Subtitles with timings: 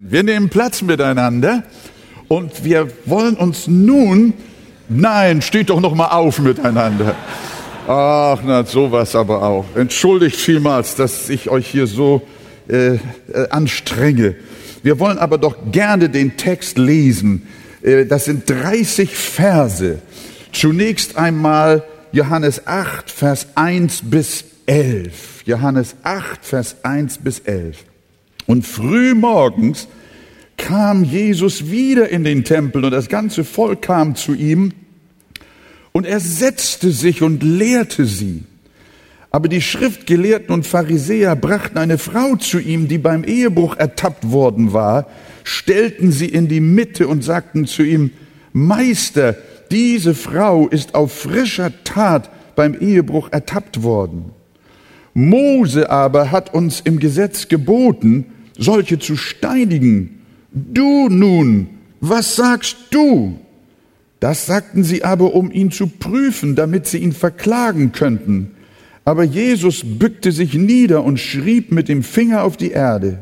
[0.00, 1.64] Wir nehmen Platz miteinander
[2.28, 4.32] und wir wollen uns nun,
[4.88, 7.16] nein, steht doch noch mal auf miteinander.
[7.88, 9.64] Ach, na, sowas aber auch.
[9.74, 12.22] Entschuldigt vielmals, dass ich euch hier so
[12.68, 12.98] äh, äh,
[13.50, 14.36] anstrenge.
[14.84, 17.48] Wir wollen aber doch gerne den Text lesen.
[17.82, 19.98] Äh, das sind 30 Verse.
[20.52, 25.42] Zunächst einmal Johannes 8, Vers 1 bis 11.
[25.44, 27.87] Johannes 8, Vers 1 bis 11.
[28.48, 29.88] Und früh morgens
[30.56, 34.72] kam Jesus wieder in den Tempel und das ganze Volk kam zu ihm
[35.92, 38.44] und er setzte sich und lehrte sie.
[39.30, 44.72] Aber die Schriftgelehrten und Pharisäer brachten eine Frau zu ihm, die beim Ehebruch ertappt worden
[44.72, 45.08] war,
[45.44, 48.12] stellten sie in die Mitte und sagten zu ihm,
[48.54, 49.36] Meister,
[49.70, 54.30] diese Frau ist auf frischer Tat beim Ehebruch ertappt worden.
[55.12, 58.24] Mose aber hat uns im Gesetz geboten,
[58.58, 60.20] solche zu steinigen.
[60.52, 61.68] Du nun,
[62.00, 63.38] was sagst du?
[64.20, 68.50] Das sagten sie aber, um ihn zu prüfen, damit sie ihn verklagen könnten.
[69.04, 73.20] Aber Jesus bückte sich nieder und schrieb mit dem Finger auf die Erde.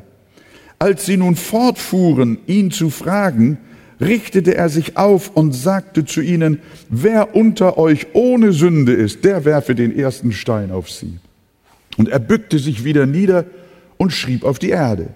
[0.79, 3.59] Als sie nun fortfuhren, ihn zu fragen,
[4.01, 9.45] richtete er sich auf und sagte zu ihnen, wer unter euch ohne Sünde ist, der
[9.45, 11.19] werfe den ersten Stein auf sie.
[11.97, 13.47] Und er bückte sich wieder nieder
[13.97, 15.09] und schrieb auf die Erde.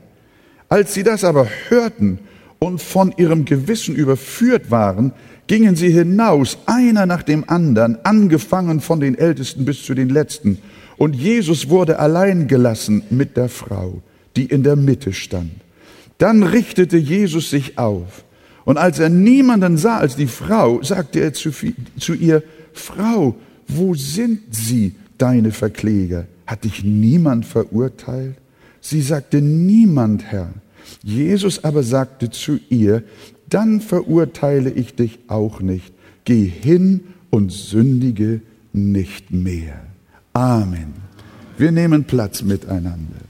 [0.71, 2.21] Als sie das aber hörten
[2.61, 5.13] und von ihrem Gewissen überführt waren,
[5.49, 10.59] gingen sie hinaus, einer nach dem anderen, angefangen von den Ältesten bis zu den Letzten.
[10.97, 14.01] Und Jesus wurde allein gelassen mit der Frau,
[14.37, 15.51] die in der Mitte stand.
[16.19, 18.25] Dann richtete Jesus sich auf.
[18.65, 21.51] Und als er niemanden sah als die Frau, sagte er zu,
[21.99, 23.35] zu ihr, Frau,
[23.67, 26.27] wo sind sie, deine Verkläger?
[26.47, 28.37] Hat dich niemand verurteilt?
[28.81, 30.53] Sie sagte, niemand, Herr.
[31.03, 33.03] Jesus aber sagte zu ihr,
[33.49, 35.93] dann verurteile ich dich auch nicht.
[36.25, 37.01] Geh hin
[37.31, 38.41] und sündige
[38.73, 39.81] nicht mehr.
[40.33, 40.95] Amen.
[41.59, 43.21] Wir nehmen Platz miteinander.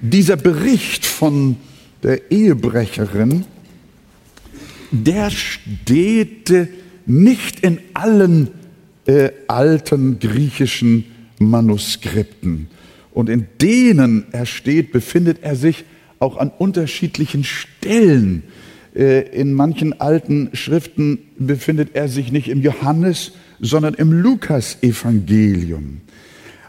[0.00, 1.56] Dieser Bericht von
[2.02, 3.44] der Ehebrecherin,
[4.92, 6.52] der steht
[7.06, 8.48] nicht in allen
[9.06, 11.04] äh, alten griechischen
[11.38, 12.68] Manuskripten.
[13.18, 15.84] Und in denen er steht, befindet er sich
[16.20, 18.44] auch an unterschiedlichen Stellen.
[18.94, 26.00] Äh, in manchen alten Schriften befindet er sich nicht im Johannes, sondern im Lukas-Evangelium.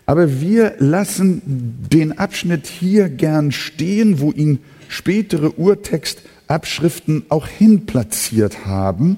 [0.08, 4.58] Aber wir lassen den Abschnitt hier gern stehen, wo ihn
[4.88, 9.18] spätere Urtextabschriften auch hinplatziert haben.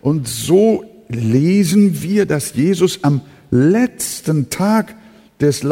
[0.00, 3.20] Und so lesen wir, dass Jesus am
[3.52, 4.96] letzten Tag
[5.40, 5.62] des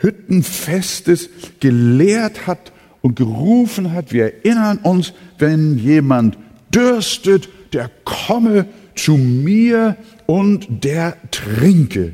[0.00, 1.28] Laubhüttenfestes
[1.60, 2.72] gelehrt hat
[3.02, 4.12] und gerufen hat.
[4.12, 6.38] Wir erinnern uns, wenn jemand
[6.74, 9.96] dürstet, der komme zu mir
[10.26, 12.12] und der trinke.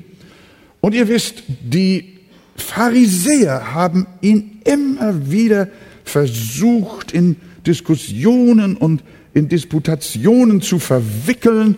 [0.80, 2.18] Und ihr wisst, die
[2.56, 5.68] Pharisäer haben ihn immer wieder
[6.04, 7.36] versucht, in
[7.66, 9.02] Diskussionen und
[9.34, 11.76] in Disputationen zu verwickeln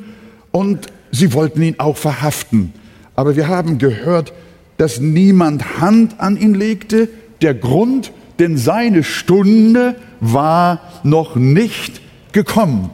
[0.52, 2.72] und sie wollten ihn auch verhaften.
[3.16, 4.32] Aber wir haben gehört,
[4.78, 7.08] dass niemand Hand an ihn legte.
[7.42, 12.00] Der Grund, denn seine Stunde war noch nicht
[12.32, 12.90] gekommen.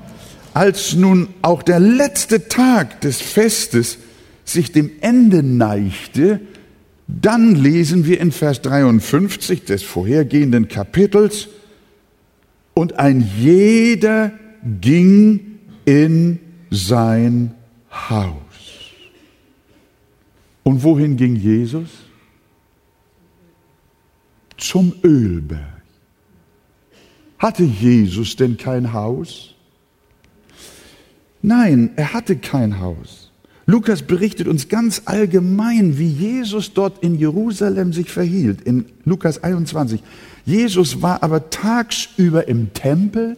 [0.53, 3.99] Als nun auch der letzte Tag des Festes
[4.45, 6.41] sich dem Ende neigte,
[7.07, 11.49] dann lesen wir in Vers 53 des vorhergehenden Kapitels,
[12.75, 14.33] und ein jeder
[14.81, 16.41] ging in
[16.71, 17.55] sein
[17.91, 18.44] Haus.
[20.65, 21.89] Und wohin ging Jesus?
[24.65, 25.61] zum Ölberg.
[27.39, 29.55] Hatte Jesus denn kein Haus?
[31.43, 33.31] Nein, er hatte kein Haus.
[33.67, 40.03] Lukas berichtet uns ganz allgemein, wie Jesus dort in Jerusalem sich verhielt, in Lukas 21.
[40.45, 43.37] Jesus war aber tagsüber im Tempel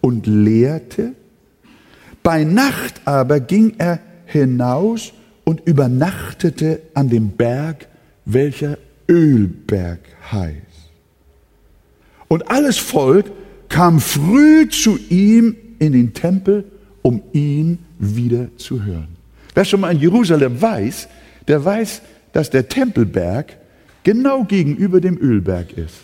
[0.00, 1.14] und lehrte.
[2.22, 5.12] Bei Nacht aber ging er hinaus
[5.44, 7.86] und übernachtete an dem Berg,
[8.24, 10.00] welcher Ölberg
[10.32, 10.56] heißt.
[12.28, 13.30] Und alles Volk
[13.68, 16.64] kam früh zu ihm in den Tempel,
[17.02, 19.08] um ihn wieder zu hören.
[19.54, 21.08] Wer schon mal in Jerusalem weiß,
[21.46, 22.02] der weiß,
[22.32, 23.56] dass der Tempelberg
[24.02, 25.96] genau gegenüber dem Ölberg ist.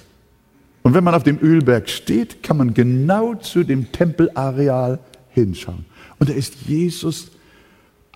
[0.83, 4.99] Und wenn man auf dem Ölberg steht, kann man genau zu dem Tempelareal
[5.31, 5.85] hinschauen.
[6.19, 7.31] Und da ist Jesus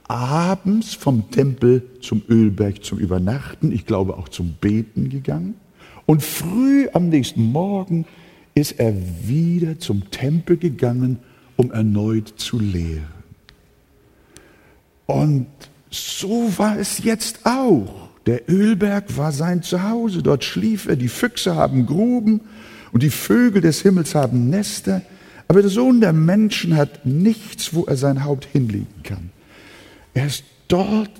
[0.08, 5.54] abends vom Tempel zum Ölberg zum Übernachten, ich glaube auch zum Beten gegangen.
[6.06, 8.06] Und früh am nächsten Morgen
[8.54, 8.94] ist er
[9.26, 11.18] wieder zum Tempel gegangen,
[11.56, 13.06] um erneut zu lehren.
[15.06, 15.46] Und
[15.90, 18.08] so war es jetzt auch.
[18.26, 22.40] Der Ölberg war sein Zuhause, dort schlief er, die Füchse haben Gruben
[22.92, 25.02] und die Vögel des Himmels haben Nester,
[25.46, 29.30] aber der Sohn der Menschen hat nichts, wo er sein Haupt hinlegen kann.
[30.14, 31.10] Erst dort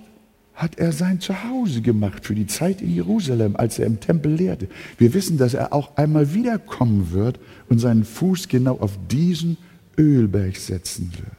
[0.55, 4.69] hat er sein Zuhause gemacht für die Zeit in Jerusalem, als er im Tempel lehrte.
[4.99, 9.57] Wir wissen, dass er auch einmal wiederkommen wird und seinen Fuß genau auf diesen
[9.99, 11.33] Ölberg setzen wird.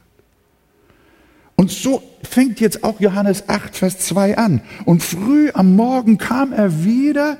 [1.56, 4.60] Und so fängt jetzt auch Johannes 8, Vers 2 an.
[4.84, 7.38] Und früh am Morgen kam er wieder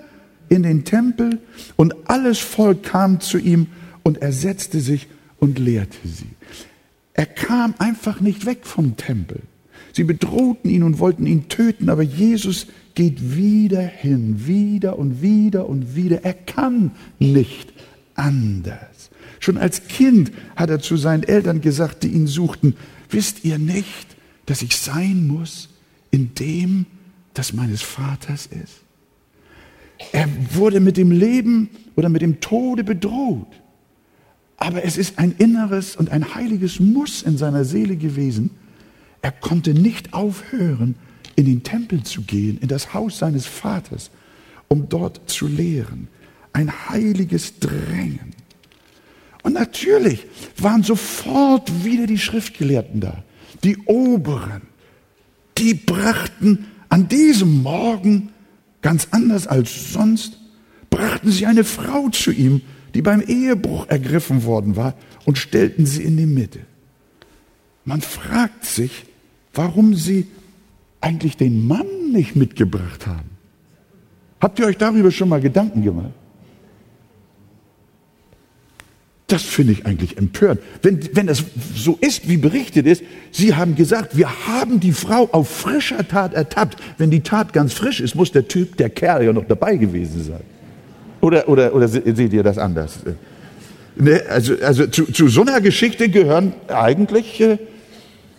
[0.48, 1.40] in den Tempel
[1.76, 3.66] und alles Volk kam zu ihm
[4.02, 5.08] und er setzte sich
[5.38, 6.30] und lehrte sie.
[7.12, 9.42] Er kam einfach nicht weg vom Tempel.
[9.96, 15.70] Sie bedrohten ihn und wollten ihn töten, aber Jesus geht wieder hin, wieder und wieder
[15.70, 16.22] und wieder.
[16.22, 17.72] Er kann nicht
[18.14, 19.08] anders.
[19.40, 22.76] Schon als Kind hat er zu seinen Eltern gesagt, die ihn suchten,
[23.08, 25.70] wisst ihr nicht, dass ich sein muss
[26.10, 26.84] in dem,
[27.32, 28.82] das meines Vaters ist?
[30.12, 33.62] Er wurde mit dem Leben oder mit dem Tode bedroht.
[34.58, 38.50] Aber es ist ein inneres und ein heiliges Muss in seiner Seele gewesen,
[39.26, 40.94] er konnte nicht aufhören,
[41.34, 44.12] in den Tempel zu gehen, in das Haus seines Vaters,
[44.68, 46.06] um dort zu lehren.
[46.52, 48.36] Ein heiliges Drängen.
[49.42, 50.24] Und natürlich
[50.58, 53.24] waren sofort wieder die Schriftgelehrten da,
[53.64, 54.62] die Oberen.
[55.58, 58.28] Die brachten an diesem Morgen,
[58.80, 60.38] ganz anders als sonst,
[60.88, 62.60] brachten sie eine Frau zu ihm,
[62.94, 64.94] die beim Ehebruch ergriffen worden war,
[65.24, 66.60] und stellten sie in die Mitte.
[67.84, 69.04] Man fragt sich,
[69.56, 70.26] warum sie
[71.00, 73.30] eigentlich den Mann nicht mitgebracht haben.
[74.40, 76.12] Habt ihr euch darüber schon mal Gedanken gemacht?
[79.28, 80.60] Das finde ich eigentlich empörend.
[80.82, 81.42] Wenn, wenn es
[81.74, 86.32] so ist, wie berichtet ist, Sie haben gesagt, wir haben die Frau auf frischer Tat
[86.32, 86.78] ertappt.
[86.96, 90.22] Wenn die Tat ganz frisch ist, muss der Typ, der Kerl ja noch dabei gewesen
[90.22, 90.42] sein.
[91.20, 93.00] Oder, oder, oder seht ihr das anders?
[93.96, 97.58] Ne, also also zu, zu so einer Geschichte gehören eigentlich äh,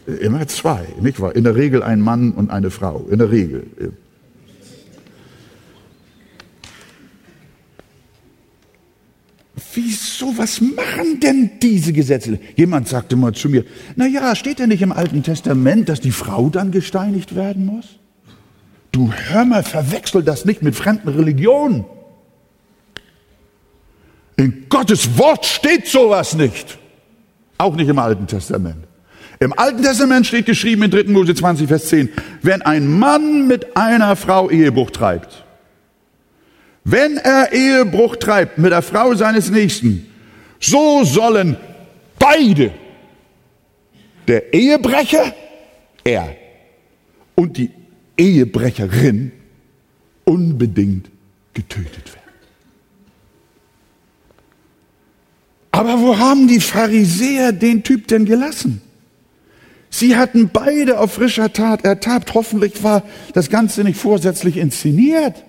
[0.07, 1.35] Immer zwei, nicht wahr?
[1.35, 3.67] In der Regel ein Mann und eine Frau, in der Regel.
[9.73, 12.39] Wieso, was machen denn diese Gesetze?
[12.55, 13.65] Jemand sagte mal zu mir,
[13.97, 17.99] na ja, steht denn nicht im Alten Testament, dass die Frau dann gesteinigt werden muss?
[18.93, 21.83] Du hör mal, verwechsel das nicht mit fremden Religionen.
[24.37, 26.77] In Gottes Wort steht sowas nicht.
[27.57, 28.87] Auch nicht im Alten Testament.
[29.39, 31.03] Im Alten Testament steht geschrieben in 3.
[31.05, 32.09] Mose 20, Vers 10,
[32.41, 35.43] wenn ein Mann mit einer Frau Ehebruch treibt,
[36.83, 40.07] wenn er Ehebruch treibt mit der Frau seines Nächsten,
[40.59, 41.57] so sollen
[42.17, 42.71] beide,
[44.27, 45.35] der Ehebrecher,
[46.03, 46.35] er
[47.35, 47.69] und die
[48.17, 49.31] Ehebrecherin,
[50.23, 51.09] unbedingt
[51.53, 52.17] getötet werden.
[55.71, 58.81] Aber wo haben die Pharisäer den Typ denn gelassen?
[59.89, 62.33] Sie hatten beide auf frischer Tat ertappt.
[62.33, 63.03] Hoffentlich war
[63.33, 65.43] das Ganze nicht vorsätzlich inszeniert.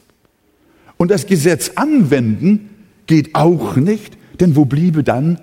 [0.98, 2.70] und das Gesetz anwenden
[3.08, 5.40] geht auch nicht, denn wo bliebe dann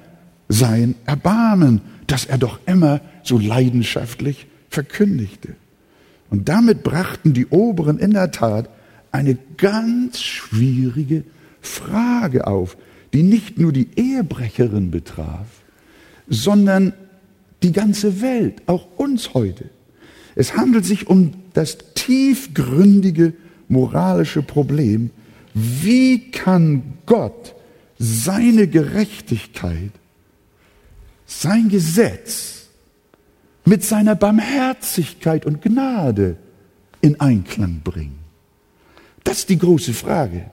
[0.48, 5.56] sein Erbarmen, das er doch immer so leidenschaftlich verkündigte.
[6.30, 8.70] Und damit brachten die Oberen in der Tat
[9.10, 11.24] eine ganz schwierige
[11.62, 12.76] Frage auf,
[13.12, 15.48] die nicht nur die Ehebrecherin betraf,
[16.28, 16.92] sondern
[17.64, 19.68] die ganze Welt, auch uns heute.
[20.34, 23.34] Es handelt sich um das tiefgründige
[23.68, 25.10] moralische Problem,
[25.54, 27.54] wie kann Gott
[27.98, 29.90] seine Gerechtigkeit,
[31.26, 32.66] sein Gesetz
[33.64, 36.36] mit seiner Barmherzigkeit und Gnade
[37.00, 38.18] in Einklang bringen?
[39.24, 40.50] Das ist die große Frage.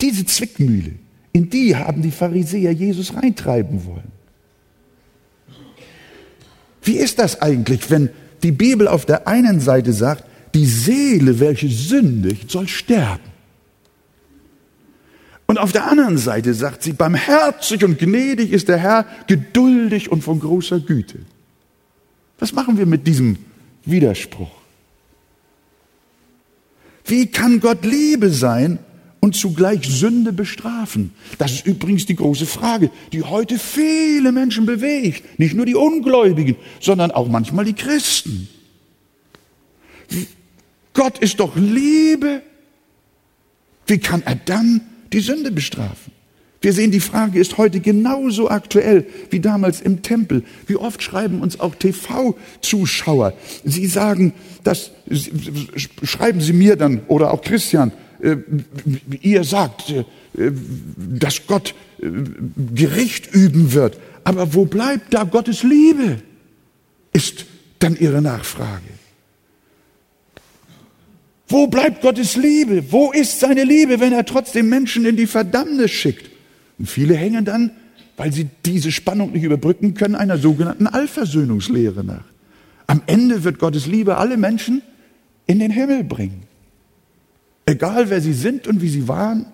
[0.00, 0.92] Diese Zwickmühle,
[1.32, 4.12] in die haben die Pharisäer Jesus reintreiben wollen.
[6.82, 8.10] Wie ist das eigentlich, wenn
[8.46, 10.22] die Bibel auf der einen Seite sagt,
[10.54, 13.24] die Seele, welche sündigt, soll sterben?
[15.46, 20.22] Und auf der anderen Seite sagt sie, barmherzig und gnädig ist der Herr, geduldig und
[20.22, 21.18] von großer Güte.
[22.38, 23.36] Was machen wir mit diesem
[23.84, 24.50] Widerspruch?
[27.04, 28.78] Wie kann Gott Liebe sein
[29.20, 31.12] und zugleich Sünde bestrafen?
[31.38, 35.38] Das ist übrigens die große Frage, die heute viele Menschen bewegt.
[35.38, 38.48] Nicht nur die Ungläubigen, sondern auch manchmal die Christen.
[40.94, 42.42] Gott ist doch Liebe.
[43.86, 44.80] Wie kann er dann
[45.12, 46.12] die Sünde bestrafen?
[46.60, 50.42] Wir sehen, die Frage ist heute genauso aktuell wie damals im Tempel.
[50.66, 53.34] Wie oft schreiben uns auch TV-Zuschauer.
[53.62, 54.32] Sie sagen,
[54.64, 54.90] das
[56.02, 57.92] schreiben Sie mir dann oder auch Christian,
[59.20, 60.04] ihr sagt, äh,
[60.96, 62.08] dass Gott äh,
[62.74, 63.98] Gericht üben wird.
[64.24, 66.18] Aber wo bleibt da Gottes Liebe?
[67.12, 67.46] Ist
[67.78, 68.82] dann Ihre Nachfrage.
[71.48, 72.90] Wo bleibt Gottes Liebe?
[72.90, 76.30] Wo ist seine Liebe, wenn er trotzdem Menschen in die Verdammnis schickt?
[76.78, 77.70] Und viele hängen dann,
[78.16, 82.24] weil sie diese Spannung nicht überbrücken können, einer sogenannten Allversöhnungslehre nach.
[82.86, 84.82] Am Ende wird Gottes Liebe alle Menschen
[85.46, 86.45] in den Himmel bringen.
[87.66, 89.46] Egal wer sie sind und wie sie waren.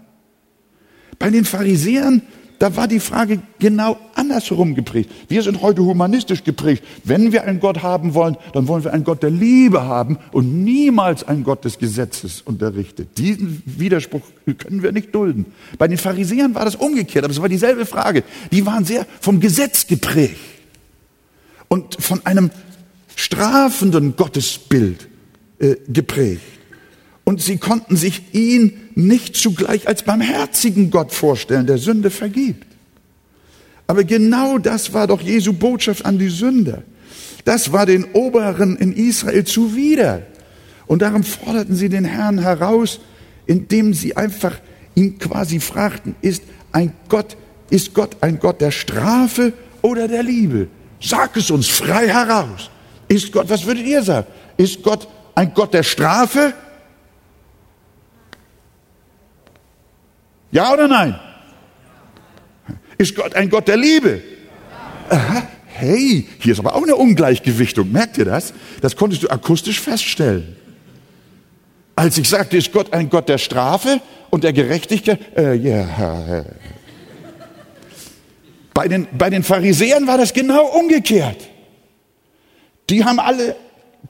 [1.18, 2.22] Bei den Pharisäern
[2.62, 5.10] da war die Frage genau andersherum geprägt.
[5.26, 6.84] Wir sind heute humanistisch geprägt.
[7.02, 10.62] Wenn wir einen Gott haben wollen, dann wollen wir einen Gott der Liebe haben und
[10.62, 13.18] niemals einen Gott des Gesetzes unterrichtet.
[13.18, 14.22] Diesen Widerspruch
[14.58, 15.46] können wir nicht dulden.
[15.76, 18.22] Bei den Pharisäern war das umgekehrt, aber es war dieselbe Frage.
[18.52, 20.38] Die waren sehr vom Gesetz geprägt
[21.66, 22.52] und von einem
[23.16, 25.08] strafenden Gottesbild
[25.58, 26.42] äh, geprägt.
[27.24, 32.66] Und sie konnten sich ihn nicht zugleich als barmherzigen Gott vorstellen, der Sünde vergibt.
[33.86, 36.82] Aber genau das war doch Jesu Botschaft an die Sünder.
[37.44, 40.22] Das war den Oberen in Israel zuwider.
[40.86, 43.00] Und darum forderten sie den Herrn heraus,
[43.46, 44.58] indem sie einfach
[44.94, 47.36] ihn quasi fragten, ist ein Gott,
[47.70, 50.68] ist Gott ein Gott der Strafe oder der Liebe?
[51.00, 52.70] Sag es uns frei heraus.
[53.08, 54.26] Ist Gott, was würdet ihr sagen?
[54.56, 56.54] Ist Gott ein Gott der Strafe
[60.52, 61.18] Ja oder nein?
[62.98, 64.22] Ist Gott ein Gott der Liebe?
[65.08, 65.48] Aha.
[65.66, 67.90] Hey, hier ist aber auch eine Ungleichgewichtung.
[67.90, 68.52] Merkt ihr das?
[68.82, 70.56] Das konntest du akustisch feststellen.
[71.96, 75.18] Als ich sagte, ist Gott ein Gott der Strafe und der Gerechtigkeit?
[75.36, 76.44] Äh, ja.
[78.74, 81.48] Bei den, bei den Pharisäern war das genau umgekehrt.
[82.90, 83.56] Die haben alle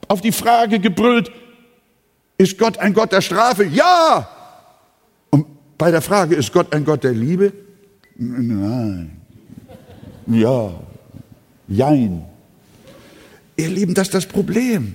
[0.09, 1.31] auf die Frage gebrüllt,
[2.37, 3.63] ist Gott ein Gott der Strafe?
[3.63, 4.29] Ja!
[5.83, 7.51] Bei der Frage, ist Gott ein Gott der Liebe?
[8.15, 9.19] Nein.
[10.27, 10.79] Ja.
[11.67, 12.23] Jein.
[13.57, 14.93] Ihr Lieben, das ist das Problem.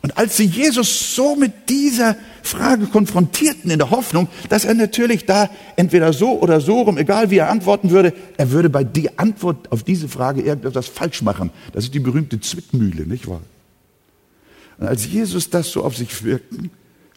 [0.00, 5.26] Und als sie Jesus so mit dieser Frage konfrontierten, in der Hoffnung, dass er natürlich
[5.26, 9.10] da entweder so oder so rum, egal wie er antworten würde, er würde bei der
[9.18, 11.50] Antwort auf diese Frage irgendetwas falsch machen.
[11.74, 13.42] Das ist die berühmte Zwickmühle, nicht wahr?
[14.78, 16.70] Und als Jesus das so auf sich wirkten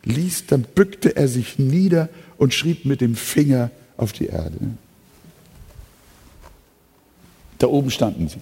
[0.03, 4.57] ließ, dann bückte er sich nieder und schrieb mit dem Finger auf die Erde.
[7.57, 8.37] Da oben standen sie.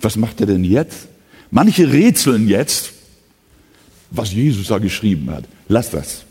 [0.00, 1.06] Was macht er denn jetzt?
[1.50, 2.92] Manche rätseln jetzt,
[4.10, 5.44] was Jesus da geschrieben hat.
[5.68, 6.24] Lass das.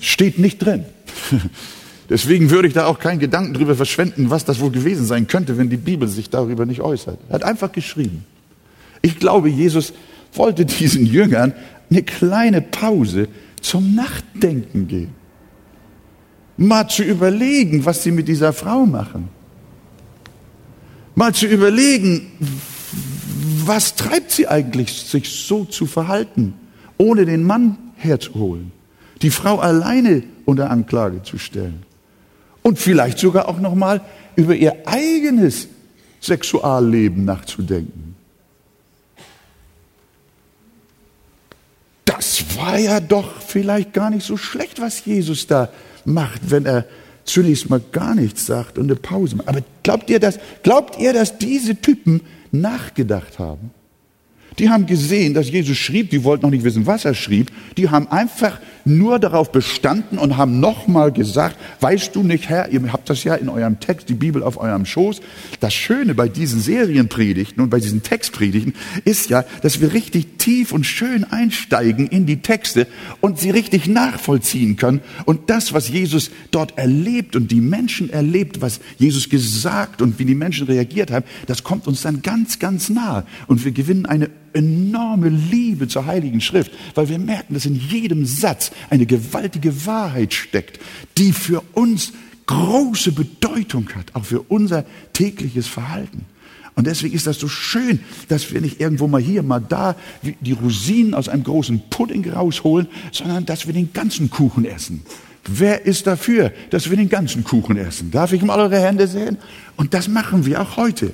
[0.00, 0.84] Steht nicht drin.
[2.08, 5.58] Deswegen würde ich da auch keinen Gedanken drüber verschwenden, was das wohl gewesen sein könnte,
[5.58, 7.18] wenn die Bibel sich darüber nicht äußert.
[7.28, 8.24] Er hat einfach geschrieben.
[9.00, 9.92] Ich glaube, Jesus
[10.32, 11.54] wollte diesen Jüngern
[11.90, 13.28] eine kleine Pause
[13.60, 15.14] zum Nachdenken geben.
[16.56, 19.28] Mal zu überlegen, was sie mit dieser Frau machen.
[21.14, 22.32] mal zu überlegen,
[23.64, 26.54] was treibt sie eigentlich, sich so zu verhalten,
[26.96, 28.72] ohne den Mann herzuholen,
[29.22, 31.82] die Frau alleine unter Anklage zu stellen
[32.62, 34.00] und vielleicht sogar auch noch mal
[34.36, 35.68] über ihr eigenes
[36.20, 38.09] Sexualleben nachzudenken.
[42.10, 45.68] Das war ja doch vielleicht gar nicht so schlecht, was Jesus da
[46.04, 46.84] macht, wenn er
[47.24, 49.48] zunächst mal gar nichts sagt und eine Pause macht.
[49.48, 53.70] Aber glaubt ihr, dass, glaubt ihr, dass diese Typen nachgedacht haben?
[54.58, 57.50] Die haben gesehen, dass Jesus schrieb, die wollten noch nicht wissen, was er schrieb.
[57.76, 62.92] Die haben einfach nur darauf bestanden und haben nochmal gesagt, weißt du nicht, Herr, ihr
[62.92, 65.20] habt das ja in eurem Text, die Bibel auf eurem Schoß.
[65.60, 70.72] Das Schöne bei diesen Serienpredigten und bei diesen Textpredigten ist ja, dass wir richtig tief
[70.72, 72.86] und schön einsteigen in die Texte
[73.20, 75.00] und sie richtig nachvollziehen können.
[75.24, 80.24] Und das, was Jesus dort erlebt und die Menschen erlebt, was Jesus gesagt und wie
[80.24, 83.24] die Menschen reagiert haben, das kommt uns dann ganz, ganz nahe.
[83.46, 88.26] Und wir gewinnen eine enorme Liebe zur Heiligen Schrift, weil wir merken, dass in jedem
[88.26, 90.80] Satz eine gewaltige Wahrheit steckt,
[91.18, 92.12] die für uns
[92.46, 96.26] große Bedeutung hat, auch für unser tägliches Verhalten.
[96.74, 100.52] Und deswegen ist das so schön, dass wir nicht irgendwo mal hier, mal da die
[100.52, 105.02] Rosinen aus einem großen Pudding rausholen, sondern dass wir den ganzen Kuchen essen.
[105.46, 108.10] Wer ist dafür, dass wir den ganzen Kuchen essen?
[108.10, 109.38] Darf ich mal eure Hände sehen?
[109.76, 111.12] Und das machen wir auch heute.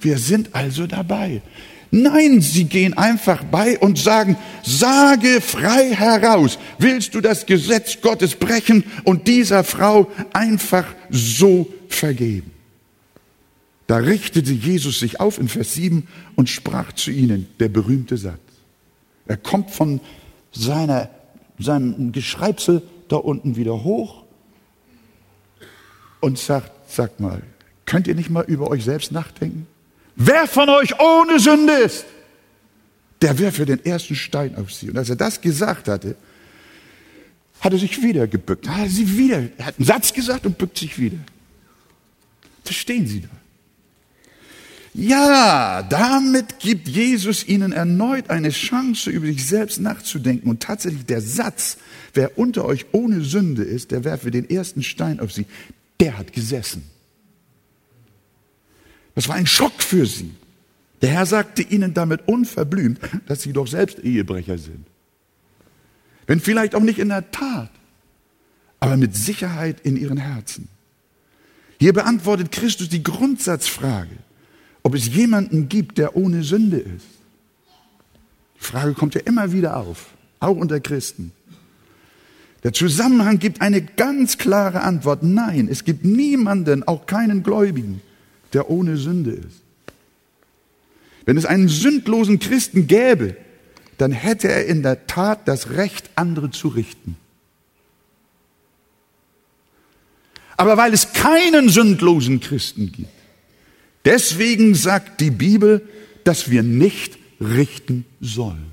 [0.00, 1.42] Wir sind also dabei.
[1.90, 8.34] Nein, sie gehen einfach bei und sagen, sage frei heraus, willst du das Gesetz Gottes
[8.34, 12.50] brechen und dieser Frau einfach so vergeben?
[13.86, 18.40] Da richtete Jesus sich auf in Vers 7 und sprach zu ihnen, der berühmte Satz.
[19.26, 20.00] Er kommt von
[20.52, 21.10] seiner,
[21.58, 24.24] seinem Geschreibsel da unten wieder hoch
[26.20, 27.42] und sagt, sagt mal,
[27.84, 29.66] könnt ihr nicht mal über euch selbst nachdenken?
[30.16, 32.04] Wer von euch ohne Sünde ist,
[33.20, 34.90] der werfe den ersten Stein auf sie.
[34.90, 36.16] Und als er das gesagt hatte,
[37.60, 38.68] hat er sich wieder gebückt.
[38.68, 41.18] Hat sie wieder, er hat einen Satz gesagt und bückt sich wieder.
[42.64, 43.28] Verstehen Sie da?
[44.96, 50.48] Ja, damit gibt Jesus ihnen erneut eine Chance, über sich selbst nachzudenken.
[50.48, 51.78] Und tatsächlich der Satz,
[52.12, 55.46] wer unter euch ohne Sünde ist, der werfe den ersten Stein auf sie,
[55.98, 56.84] der hat gesessen.
[59.14, 60.32] Das war ein Schock für sie.
[61.02, 64.86] Der Herr sagte ihnen damit unverblümt, dass sie doch selbst Ehebrecher sind.
[66.26, 67.70] Wenn vielleicht auch nicht in der Tat,
[68.80, 70.68] aber mit Sicherheit in ihren Herzen.
[71.78, 74.16] Hier beantwortet Christus die Grundsatzfrage,
[74.82, 77.06] ob es jemanden gibt, der ohne Sünde ist.
[78.56, 81.32] Die Frage kommt ja immer wieder auf, auch unter Christen.
[82.62, 85.22] Der Zusammenhang gibt eine ganz klare Antwort.
[85.22, 88.00] Nein, es gibt niemanden, auch keinen Gläubigen,
[88.54, 89.62] der ohne Sünde ist.
[91.26, 93.36] Wenn es einen sündlosen Christen gäbe,
[93.98, 97.16] dann hätte er in der Tat das Recht, andere zu richten.
[100.56, 103.08] Aber weil es keinen sündlosen Christen gibt,
[104.04, 105.86] deswegen sagt die Bibel,
[106.24, 108.70] dass wir nicht richten sollen.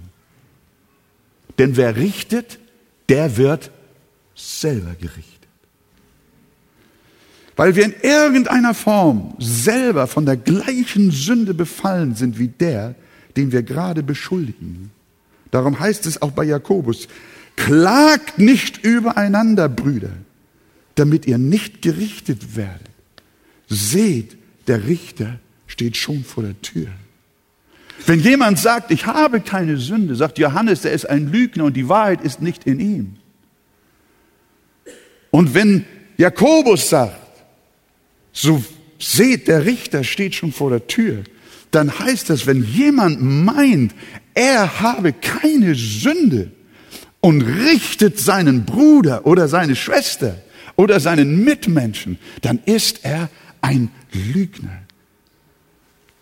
[1.57, 2.59] Denn wer richtet,
[3.09, 3.71] der wird
[4.35, 5.40] selber gerichtet
[7.61, 12.95] weil wir in irgendeiner Form selber von der gleichen Sünde befallen sind wie der,
[13.37, 14.89] den wir gerade beschuldigen.
[15.51, 17.07] Darum heißt es auch bei Jakobus,
[17.57, 20.09] klagt nicht übereinander, Brüder,
[20.95, 22.89] damit ihr nicht gerichtet werdet.
[23.69, 26.87] Seht, der Richter steht schon vor der Tür.
[28.07, 31.87] Wenn jemand sagt, ich habe keine Sünde, sagt Johannes, der ist ein Lügner und die
[31.87, 33.17] Wahrheit ist nicht in ihm.
[35.29, 35.85] Und wenn
[36.17, 37.20] Jakobus sagt,
[38.33, 38.63] so
[38.99, 41.23] seht, der Richter steht schon vor der Tür,
[41.71, 43.95] dann heißt das, wenn jemand meint,
[44.33, 46.51] er habe keine Sünde
[47.21, 50.41] und richtet seinen Bruder oder seine Schwester
[50.75, 53.29] oder seinen Mitmenschen, dann ist er
[53.61, 54.81] ein Lügner.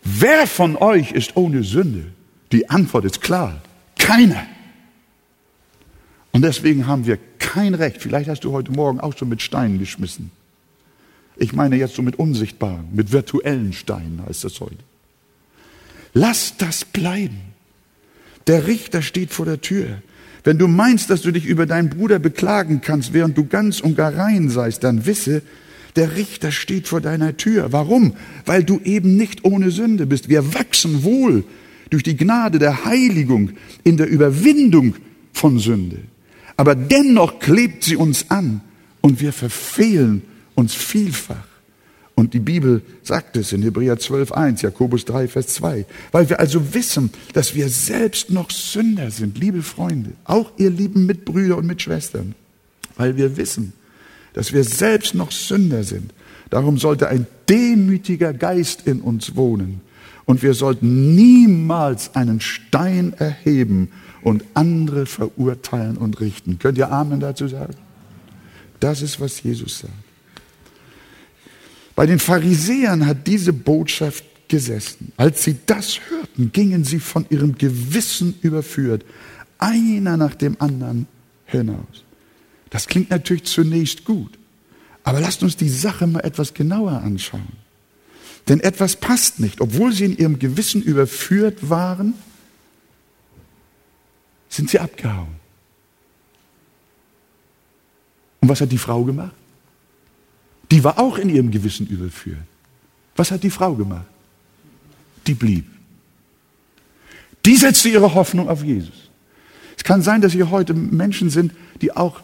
[0.04, 2.06] Wer von euch ist ohne Sünde?
[2.52, 3.62] Die Antwort ist klar,
[3.98, 4.46] keiner.
[6.32, 9.80] Und deswegen haben wir kein Recht, vielleicht hast du heute Morgen auch schon mit Steinen
[9.80, 10.32] geschmissen,
[11.40, 14.84] ich meine jetzt so mit unsichtbaren, mit virtuellen Steinen heißt das heute.
[16.14, 17.40] Lass das bleiben.
[18.48, 20.02] Der Richter steht vor der Tür.
[20.44, 23.96] Wenn du meinst, dass du dich über deinen Bruder beklagen kannst, während du ganz und
[23.96, 25.42] gar rein seist, dann wisse,
[25.96, 27.72] der Richter steht vor deiner Tür.
[27.72, 28.14] Warum?
[28.46, 30.30] Weil du eben nicht ohne Sünde bist.
[30.30, 31.44] Wir wachsen wohl
[31.90, 33.52] durch die Gnade der Heiligung
[33.84, 34.96] in der Überwindung
[35.34, 36.00] von Sünde.
[36.58, 38.62] Aber dennoch klebt sie uns an
[39.02, 40.22] und wir verfehlen
[40.60, 41.48] uns vielfach
[42.20, 45.86] Und die Bibel sagt es in Hebräer 12, 1, Jakobus 3, Vers 2.
[46.12, 51.06] Weil wir also wissen, dass wir selbst noch Sünder sind, liebe Freunde, auch ihr lieben
[51.06, 52.36] Mitbrüder und Mitschwestern.
[52.98, 53.72] Weil wir wissen,
[54.34, 56.14] dass wir selbst noch Sünder sind.
[56.50, 59.80] Darum sollte ein demütiger Geist in uns wohnen.
[60.26, 63.94] Und wir sollten niemals einen Stein erheben
[64.24, 66.60] und andere verurteilen und richten.
[66.60, 67.76] Könnt ihr Amen dazu sagen?
[68.82, 70.09] Das ist, was Jesus sagt.
[72.00, 75.12] Bei den Pharisäern hat diese Botschaft gesessen.
[75.18, 79.04] Als sie das hörten, gingen sie von ihrem Gewissen überführt,
[79.58, 81.08] einer nach dem anderen
[81.44, 82.06] hinaus.
[82.70, 84.40] Das klingt natürlich zunächst gut,
[85.04, 87.52] aber lasst uns die Sache mal etwas genauer anschauen.
[88.48, 89.60] Denn etwas passt nicht.
[89.60, 92.14] Obwohl sie in ihrem Gewissen überführt waren,
[94.48, 95.36] sind sie abgehauen.
[98.40, 99.36] Und was hat die Frau gemacht?
[100.72, 102.38] Die war auch in ihrem Gewissen überführt.
[103.16, 104.06] Was hat die Frau gemacht?
[105.28, 105.66] Die blieb.
[107.46, 109.10] Die setzte ihre Hoffnung auf Jesus.
[109.76, 112.22] Es kann sein, dass hier heute Menschen sind, die auch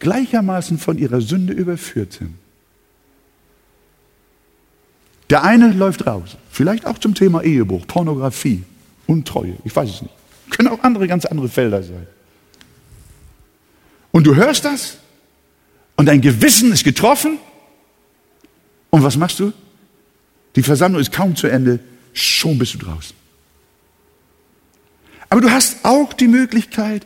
[0.00, 2.34] gleichermaßen von ihrer Sünde überführt sind.
[5.30, 8.62] Der eine läuft raus, vielleicht auch zum Thema Ehebruch, Pornografie,
[9.06, 10.14] Untreue, ich weiß es nicht.
[10.50, 12.06] Können auch andere, ganz andere Felder sein.
[14.12, 14.98] Und du hörst das
[15.96, 17.38] und dein Gewissen ist getroffen
[18.94, 19.52] und was machst du?
[20.54, 21.80] Die Versammlung ist kaum zu Ende,
[22.12, 23.16] schon bist du draußen.
[25.28, 27.04] Aber du hast auch die Möglichkeit,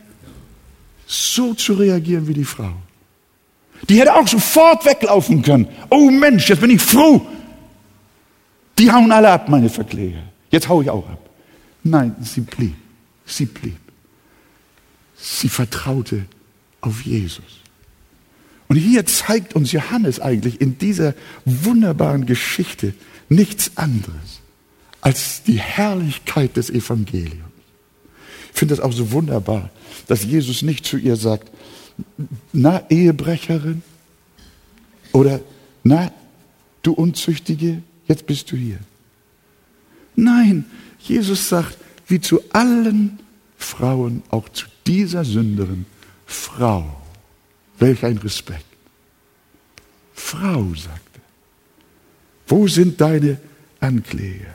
[1.07, 2.73] so zu reagieren wie die Frau.
[3.89, 5.67] Die hätte auch sofort weglaufen können.
[5.89, 7.25] Oh Mensch, jetzt bin ich froh.
[8.77, 10.21] Die hauen alle ab, meine Verkläger.
[10.51, 11.27] Jetzt hau ich auch ab.
[11.83, 12.75] Nein, sie blieb.
[13.25, 13.79] Sie blieb.
[15.17, 16.27] Sie vertraute
[16.81, 17.61] auf Jesus.
[18.69, 22.93] Und hier zeigt uns Johannes eigentlich in dieser wunderbaren Geschichte
[23.27, 24.41] nichts anderes
[25.01, 27.33] als die Herrlichkeit des Evangeliums.
[28.53, 29.69] Ich finde das auch so wunderbar,
[30.07, 31.51] dass Jesus nicht zu ihr sagt,
[32.53, 33.81] na Ehebrecherin
[35.13, 35.39] oder
[35.83, 36.11] na
[36.83, 38.79] du Unzüchtige, jetzt bist du hier.
[40.15, 40.65] Nein,
[40.99, 41.77] Jesus sagt,
[42.07, 43.19] wie zu allen
[43.57, 45.85] Frauen, auch zu dieser Sünderin,
[46.25, 46.98] Frau.
[47.79, 48.65] Welch ein Respekt.
[50.13, 51.21] Frau, sagte,
[52.47, 53.39] wo sind deine
[53.79, 54.53] Ankläger?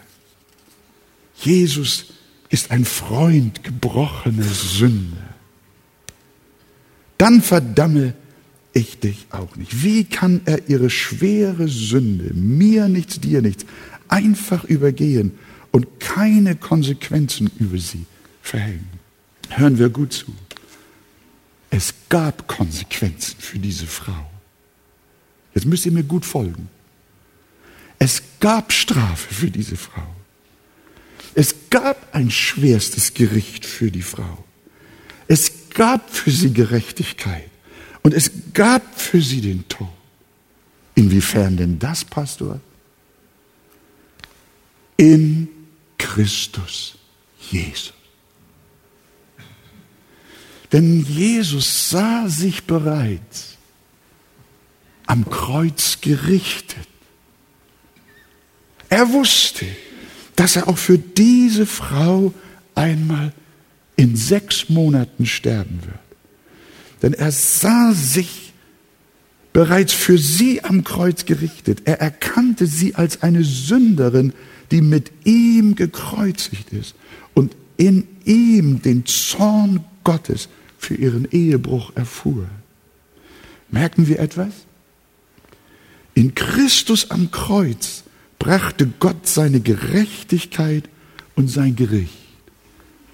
[1.37, 2.07] Jesus
[2.51, 5.17] ist ein Freund gebrochener Sünde.
[7.19, 8.15] Dann verdamme
[8.73, 9.83] ich dich auch nicht.
[9.83, 13.65] Wie kann er ihre schwere Sünde, mir nichts, dir nichts,
[14.09, 15.33] einfach übergehen
[15.71, 18.05] und keine Konsequenzen über sie
[18.43, 18.89] verhängen?
[19.51, 20.27] Hören wir gut zu.
[21.77, 24.31] Es gab Konsequenzen für diese Frau.
[25.57, 26.69] Jetzt müsst ihr mir gut folgen.
[27.99, 30.07] Es gab Strafe für diese Frau.
[31.35, 34.45] Es gab ein schwerstes Gericht für die Frau.
[35.27, 37.51] Es gab für sie Gerechtigkeit.
[38.03, 39.89] Und es gab für sie den Tod.
[40.95, 42.61] Inwiefern denn das, Pastor?
[44.97, 45.49] In
[45.99, 46.95] Christus
[47.51, 48.04] Jesus.
[50.75, 53.59] Denn Jesus sah sich bereits
[55.07, 56.89] am Kreuz gerichtet.
[58.89, 59.67] Er wusste,
[60.35, 62.35] dass er auch für diese Frau
[62.75, 63.33] einmal
[63.95, 66.01] in sechs Monaten sterben wird.
[67.03, 68.53] Denn er sah sich
[69.53, 71.83] bereits für sie am Kreuz gerichtet.
[71.85, 74.33] Er erkannte sie als eine Sünderin,
[74.73, 76.97] die mit ihm gekreuzigt ist
[77.33, 80.49] und in ihm den Zorn Gottes
[80.85, 82.47] für ihren Ehebruch erfuhr.
[83.71, 84.53] Merken wir etwas?
[86.15, 88.05] In Christus am Kreuz
[88.39, 90.89] brachte Gott seine Gerechtigkeit
[91.35, 92.13] und sein Gericht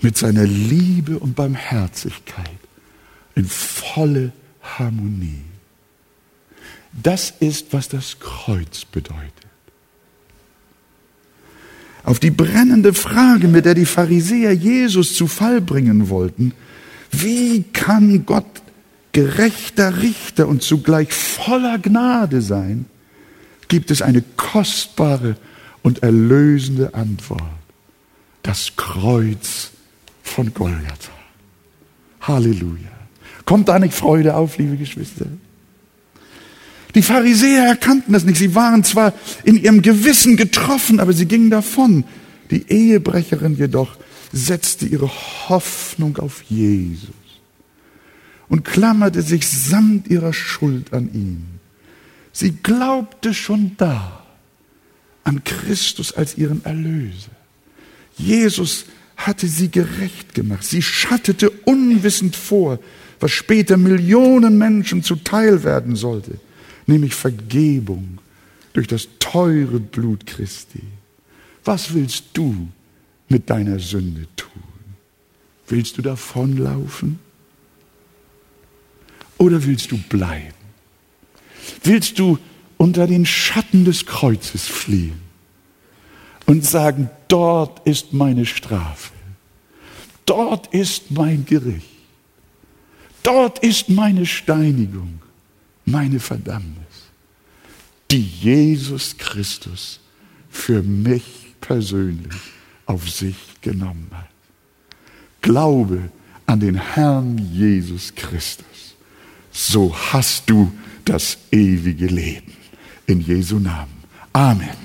[0.00, 2.58] mit seiner Liebe und Barmherzigkeit
[3.34, 5.44] in volle Harmonie.
[6.92, 9.32] Das ist, was das Kreuz bedeutet.
[12.02, 16.52] Auf die brennende Frage, mit der die Pharisäer Jesus zu Fall bringen wollten,
[17.10, 18.46] wie kann Gott
[19.12, 22.86] gerechter Richter und zugleich voller Gnade sein,
[23.68, 25.36] gibt es eine kostbare
[25.82, 27.42] und erlösende Antwort.
[28.42, 29.70] Das Kreuz
[30.22, 31.12] von Golgatha.
[32.20, 32.90] Halleluja.
[33.44, 35.26] Kommt da nicht Freude auf, liebe Geschwister?
[36.94, 38.38] Die Pharisäer erkannten das nicht.
[38.38, 39.12] Sie waren zwar
[39.44, 42.04] in ihrem Gewissen getroffen, aber sie gingen davon.
[42.50, 43.96] Die Ehebrecherin jedoch
[44.32, 45.10] setzte ihre
[45.48, 47.10] Hoffnung auf Jesus
[48.48, 51.46] und klammerte sich samt ihrer Schuld an ihn.
[52.32, 54.24] Sie glaubte schon da,
[55.24, 57.30] an Christus als ihren Erlöser.
[58.16, 60.64] Jesus hatte sie gerecht gemacht.
[60.64, 62.78] Sie schattete unwissend vor,
[63.18, 66.40] was später Millionen Menschen zuteil werden sollte,
[66.86, 68.18] nämlich Vergebung
[68.72, 70.82] durch das teure Blut Christi.
[71.64, 72.68] Was willst du
[73.30, 74.50] mit deiner Sünde tun?
[75.66, 77.18] Willst du davonlaufen?
[79.38, 80.52] Oder willst du bleiben?
[81.82, 82.38] Willst du
[82.76, 85.20] unter den Schatten des Kreuzes fliehen
[86.46, 89.12] und sagen, dort ist meine Strafe,
[90.26, 91.86] dort ist mein Gericht,
[93.22, 95.20] dort ist meine Steinigung,
[95.84, 97.10] meine Verdammnis,
[98.10, 100.00] die Jesus Christus
[100.50, 102.34] für mich persönlich
[102.90, 104.26] auf sich genommen hat.
[105.42, 106.10] Glaube
[106.46, 108.96] an den Herrn Jesus Christus,
[109.52, 110.72] so hast du
[111.04, 112.52] das ewige Leben.
[113.06, 114.04] In Jesu Namen.
[114.32, 114.76] Amen.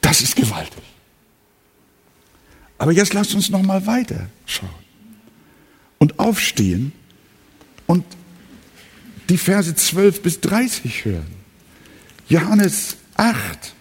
[0.00, 0.82] Das ist gewaltig.
[2.78, 4.68] Aber jetzt lasst uns noch mal weiter schauen
[5.98, 6.92] und aufstehen
[7.86, 8.04] und
[9.28, 11.34] die Verse 12 bis 30 hören.
[12.28, 13.74] Johannes 8.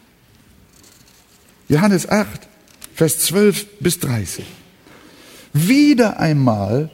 [1.69, 2.48] Johannes 8,
[2.99, 4.43] Vers 12 bis 30.
[5.53, 6.89] Wieder einmal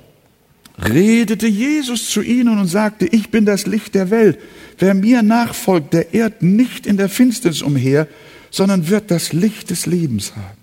[0.77, 4.37] redete Jesus zu ihnen und sagte, ich bin das Licht der Welt.
[4.77, 8.07] Wer mir nachfolgt, der irrt nicht in der Finsternis umher,
[8.51, 10.59] sondern wird das Licht des Lebens haben.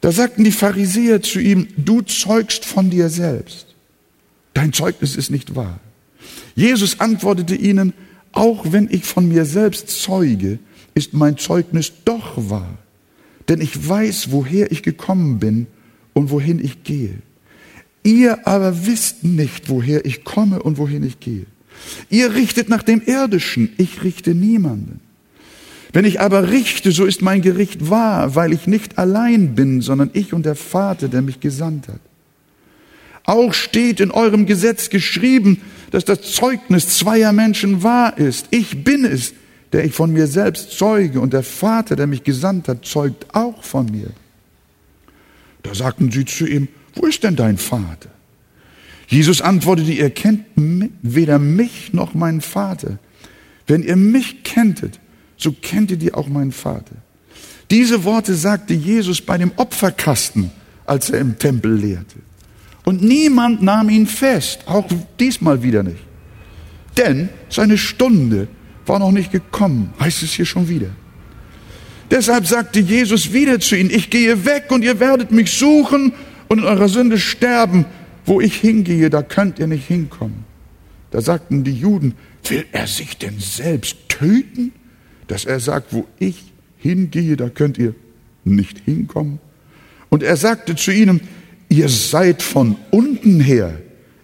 [0.00, 3.68] Da sagten die Pharisäer zu ihm, du zeugst von dir selbst.
[4.52, 5.78] Dein Zeugnis ist nicht wahr.
[6.56, 7.92] Jesus antwortete ihnen,
[8.32, 10.58] auch wenn ich von mir selbst zeuge,
[10.92, 12.78] ist mein Zeugnis doch wahr.
[13.48, 15.66] Denn ich weiß, woher ich gekommen bin
[16.12, 17.14] und wohin ich gehe.
[18.04, 21.46] Ihr aber wisst nicht, woher ich komme und wohin ich gehe.
[22.10, 25.00] Ihr richtet nach dem Irdischen, ich richte niemanden.
[25.92, 30.10] Wenn ich aber richte, so ist mein Gericht wahr, weil ich nicht allein bin, sondern
[30.14, 32.00] ich und der Vater, der mich gesandt hat.
[33.24, 38.46] Auch steht in eurem Gesetz geschrieben, dass das Zeugnis zweier Menschen wahr ist.
[38.50, 39.34] Ich bin es,
[39.72, 43.62] der ich von mir selbst zeuge, und der Vater, der mich gesandt hat, zeugt auch
[43.62, 44.10] von mir.
[45.62, 48.10] Da sagten sie zu ihm, wo ist denn dein Vater?
[49.08, 50.46] Jesus antwortete, ihr kennt
[51.02, 52.98] weder mich noch meinen Vater.
[53.66, 55.00] Wenn ihr mich kenntet,
[55.36, 56.96] so kenntet ihr auch meinen Vater.
[57.70, 60.50] Diese Worte sagte Jesus bei dem Opferkasten,
[60.84, 62.16] als er im Tempel lehrte.
[62.84, 64.86] Und niemand nahm ihn fest, auch
[65.18, 66.04] diesmal wieder nicht.
[66.96, 68.48] Denn seine Stunde
[68.86, 70.88] war noch nicht gekommen, heißt es hier schon wieder.
[72.10, 76.12] Deshalb sagte Jesus wieder zu ihnen, ich gehe weg und ihr werdet mich suchen
[76.48, 77.86] und in eurer Sünde sterben.
[78.24, 80.44] Wo ich hingehe, da könnt ihr nicht hinkommen.
[81.10, 82.14] Da sagten die Juden,
[82.48, 84.72] will er sich denn selbst töten?
[85.26, 87.94] Dass er sagt, wo ich hingehe, da könnt ihr
[88.44, 89.40] nicht hinkommen.
[90.08, 91.20] Und er sagte zu ihnen,
[91.68, 93.80] ihr seid von unten her,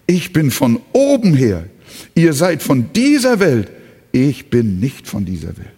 [0.07, 1.65] ich bin von oben her.
[2.15, 3.71] Ihr seid von dieser Welt,
[4.25, 5.69] ich bin nicht von dieser Welt.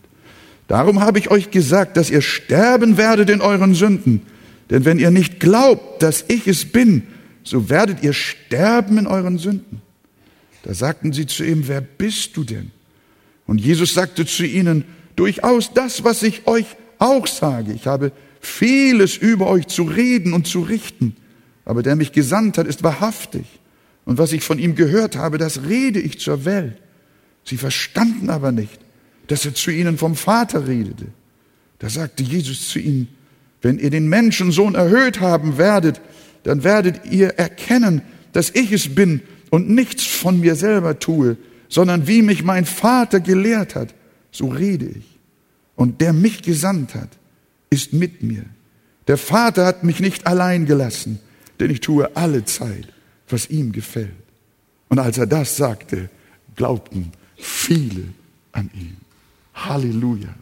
[0.68, 4.22] Darum habe ich euch gesagt, dass ihr sterben werdet in euren Sünden.
[4.70, 7.02] Denn wenn ihr nicht glaubt, dass ich es bin,
[7.42, 9.82] so werdet ihr sterben in euren Sünden.
[10.62, 12.70] Da sagten sie zu ihm, wer bist du denn?
[13.46, 14.84] Und Jesus sagte zu ihnen,
[15.16, 16.66] durchaus das, was ich euch
[16.98, 17.72] auch sage.
[17.72, 21.16] Ich habe vieles über euch zu reden und zu richten.
[21.64, 23.44] Aber der mich gesandt hat, ist wahrhaftig.
[24.04, 26.76] Und was ich von ihm gehört habe, das rede ich zur Welt.
[27.44, 28.78] Sie verstanden aber nicht,
[29.26, 31.06] dass er zu ihnen vom Vater redete.
[31.78, 33.08] Da sagte Jesus zu ihnen,
[33.62, 36.00] wenn ihr den Menschensohn erhöht haben werdet,
[36.42, 41.36] dann werdet ihr erkennen, dass ich es bin und nichts von mir selber tue,
[41.68, 43.94] sondern wie mich mein Vater gelehrt hat,
[44.30, 45.18] so rede ich.
[45.76, 47.10] Und der mich gesandt hat,
[47.70, 48.44] ist mit mir.
[49.06, 51.20] Der Vater hat mich nicht allein gelassen,
[51.58, 52.88] denn ich tue alle Zeit,
[53.28, 54.10] was ihm gefällt.
[54.88, 56.10] Und als er das sagte,
[56.56, 58.04] glaubten viele
[58.52, 58.96] an ihn.
[59.54, 60.34] Halleluja.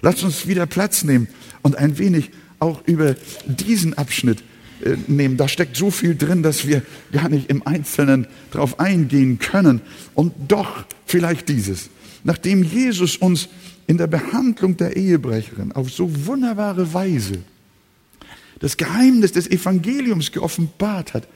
[0.00, 1.28] Lasst uns wieder Platz nehmen
[1.62, 3.14] und ein wenig auch über
[3.46, 4.42] diesen Abschnitt
[4.84, 5.36] äh, nehmen.
[5.36, 9.80] Da steckt so viel drin, dass wir gar nicht im Einzelnen darauf eingehen können.
[10.14, 11.90] Und doch vielleicht dieses.
[12.24, 13.48] Nachdem Jesus uns
[13.86, 17.38] in der Behandlung der Ehebrecherin auf so wunderbare Weise
[18.60, 21.28] das Geheimnis des Evangeliums geoffenbart hat,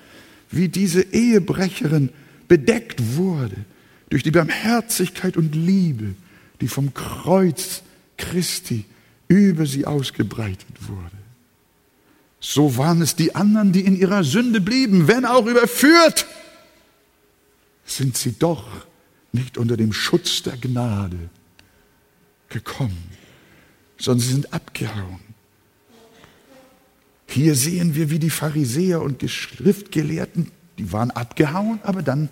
[0.51, 2.11] wie diese Ehebrecherin
[2.49, 3.57] bedeckt wurde
[4.12, 6.14] durch die Barmherzigkeit und Liebe,
[6.61, 7.83] die vom Kreuz
[8.18, 8.85] Christi
[9.27, 11.16] über sie ausgebreitet wurde.
[12.38, 16.27] So waren es die anderen, die in ihrer Sünde blieben, wenn auch überführt,
[17.87, 18.66] sind sie doch
[19.33, 21.31] nicht unter dem Schutz der Gnade
[22.51, 23.09] gekommen,
[23.96, 25.20] sondern sie sind abgehauen.
[27.29, 32.29] Hier sehen wir, wie die Pharisäer und die Schriftgelehrten, die waren abgehauen, aber dann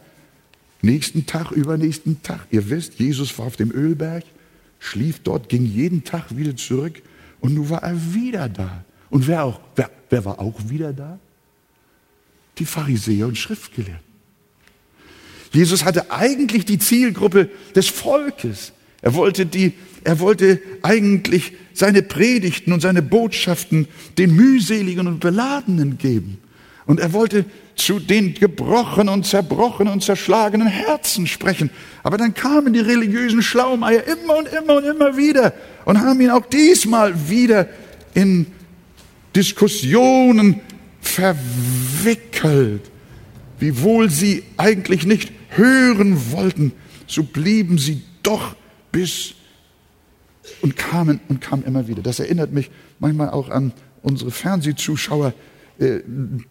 [0.83, 2.47] nächsten Tag, übernächsten Tag.
[2.51, 4.25] Ihr wisst, Jesus war auf dem Ölberg,
[4.79, 7.03] schlief dort, ging jeden Tag wieder zurück
[7.41, 8.85] und nun war er wieder da.
[9.11, 11.19] Und wer, auch, wer, wer war auch wieder da?
[12.59, 14.11] Die Pharisäer und Schriftgelehrten.
[15.53, 18.73] Jesus hatte eigentlich die Zielgruppe des Volkes.
[19.03, 19.73] Er wollte, die,
[20.05, 23.89] er wollte eigentlich seine Predigten und seine Botschaften
[24.19, 26.39] den mühseligen und beladenen geben.
[26.87, 27.45] Und er wollte
[27.81, 31.71] zu den gebrochenen und zerbrochenen und zerschlagenen Herzen sprechen.
[32.03, 35.55] Aber dann kamen die religiösen Schlaumeier immer und immer und immer wieder
[35.87, 37.69] und haben ihn auch diesmal wieder
[38.13, 38.47] in
[39.35, 40.61] Diskussionen
[41.01, 42.83] verwickelt.
[43.59, 46.73] Wiewohl sie eigentlich nicht hören wollten,
[47.07, 48.55] so blieben sie doch
[48.93, 49.35] bis
[50.61, 52.03] und kamen und kamen immer wieder.
[52.03, 55.33] Das erinnert mich manchmal auch an unsere Fernsehzuschauer.
[55.81, 56.01] Äh,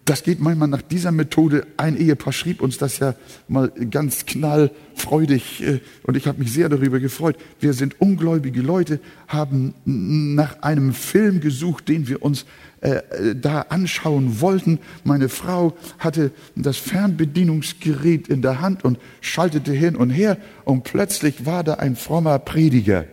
[0.05, 1.67] das geht manchmal nach dieser Methode.
[1.77, 3.15] Ein Ehepaar schrieb uns das ja
[3.47, 7.37] mal ganz knallfreudig äh, und ich habe mich sehr darüber gefreut.
[7.59, 12.45] Wir sind ungläubige Leute, haben nach einem Film gesucht, den wir uns
[12.81, 13.01] äh,
[13.35, 14.79] da anschauen wollten.
[15.03, 21.45] Meine Frau hatte das Fernbedienungsgerät in der Hand und schaltete hin und her und plötzlich
[21.45, 23.05] war da ein frommer Prediger.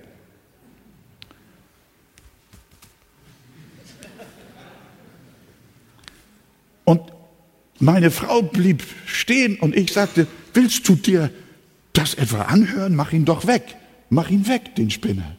[6.87, 7.03] Und
[7.79, 11.31] meine Frau blieb stehen und ich sagte, willst du dir
[11.93, 12.95] das etwa anhören?
[12.95, 13.77] Mach ihn doch weg.
[14.09, 15.37] Mach ihn weg, den Spinner.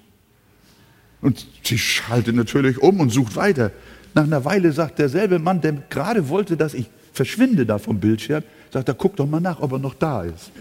[1.22, 3.72] Und sie schaltet natürlich um und sucht weiter.
[4.14, 8.44] Nach einer Weile sagt derselbe Mann, der gerade wollte, dass ich verschwinde da vom Bildschirm,
[8.72, 10.52] sagt er, guck doch mal nach, ob er noch da ist.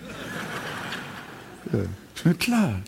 [2.25, 2.81] ja, klar.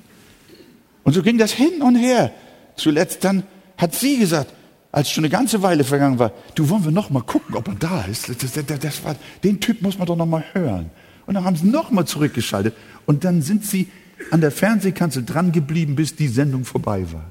[1.02, 2.32] Und so ging das hin und her.
[2.76, 3.42] Zuletzt dann
[3.76, 4.54] hat sie gesagt,
[4.90, 7.74] als schon eine ganze Weile vergangen war, du wollen wir noch mal gucken, ob er
[7.74, 8.28] da ist.
[8.28, 10.90] Das, das, das war, den Typ muss man doch noch mal hören.
[11.26, 12.74] Und dann haben sie noch mal zurückgeschaltet
[13.04, 13.88] und dann sind sie
[14.30, 17.30] an der Fernsehkanzel dran geblieben, bis die Sendung vorbei war.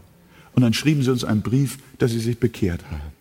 [0.54, 3.18] Und dann schrieben sie uns einen Brief, dass sie sich bekehrt haben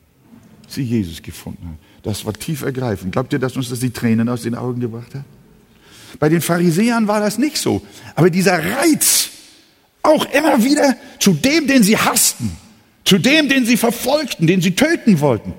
[0.68, 1.79] sie Jesus gefunden haben.
[2.03, 3.12] Das war tief ergreifend.
[3.12, 5.25] Glaubt ihr, dass uns das die Tränen aus den Augen gebracht hat?
[6.18, 7.83] Bei den Pharisäern war das nicht so.
[8.14, 9.31] Aber dieser Reiz,
[10.03, 12.57] auch immer wieder zu dem, den sie hassten,
[13.07, 15.55] zu dem, den sie verfolgten, den sie töten wollten,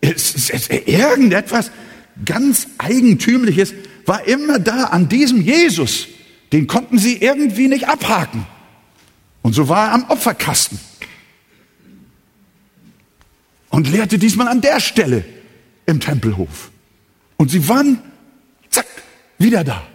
[0.00, 1.70] es, es, es, irgendetwas
[2.24, 3.74] ganz Eigentümliches
[4.06, 6.08] war immer da an diesem Jesus.
[6.52, 8.46] Den konnten sie irgendwie nicht abhaken.
[9.42, 10.78] Und so war er am Opferkasten
[13.70, 15.24] und lehrte diesmal an der Stelle
[15.84, 16.70] im Tempelhof.
[17.36, 18.00] Und sie waren,
[18.70, 18.86] zack,
[19.38, 19.86] wieder da.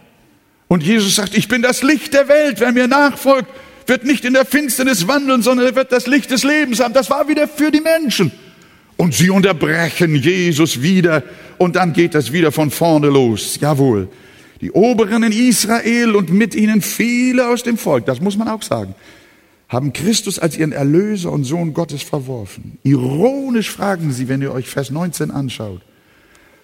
[0.67, 2.59] Und Jesus sagt, ich bin das Licht der Welt.
[2.59, 3.49] Wer mir nachfolgt,
[3.87, 6.93] wird nicht in der Finsternis wandeln, sondern er wird das Licht des Lebens haben.
[6.93, 8.31] Das war wieder für die Menschen.
[8.97, 11.23] Und sie unterbrechen Jesus wieder.
[11.57, 13.57] Und dann geht das wieder von vorne los.
[13.59, 14.09] Jawohl.
[14.61, 18.05] Die Oberen in Israel und mit ihnen viele aus dem Volk.
[18.05, 18.93] Das muss man auch sagen
[19.71, 22.77] haben Christus als ihren Erlöser und Sohn Gottes verworfen.
[22.83, 25.81] Ironisch fragen sie, wenn ihr euch Vers 19 anschaut,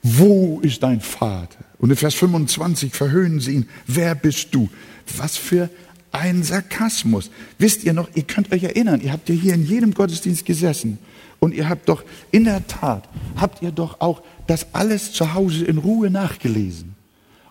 [0.03, 1.59] wo ist dein Vater?
[1.79, 4.69] Und in Vers 25 verhöhnen sie ihn, wer bist du?
[5.15, 5.69] Was für
[6.11, 7.31] ein Sarkasmus.
[7.57, 10.97] Wisst ihr noch, ihr könnt euch erinnern, ihr habt ja hier in jedem Gottesdienst gesessen
[11.39, 15.65] und ihr habt doch in der Tat, habt ihr doch auch das alles zu Hause
[15.65, 16.95] in Ruhe nachgelesen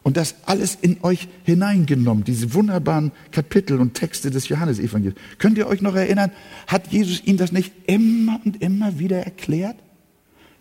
[0.02, 5.20] und das alles in euch hineingenommen, diese wunderbaren Kapitel und Texte des Johannesevangeliums.
[5.38, 6.30] Könnt ihr euch noch erinnern,
[6.66, 9.76] hat Jesus ihnen das nicht immer und immer wieder erklärt?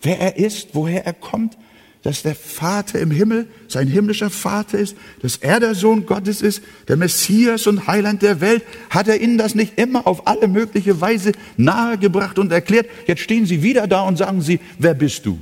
[0.02, 1.58] Wer er ist, woher er kommt,
[2.06, 6.62] dass der Vater im Himmel sein himmlischer Vater ist, dass er der Sohn Gottes ist,
[6.88, 11.02] der Messias und Heiland der Welt, hat er ihnen das nicht immer auf alle mögliche
[11.02, 12.86] Weise nahegebracht und erklärt?
[13.08, 15.40] Jetzt stehen sie wieder da und sagen sie, wer bist du?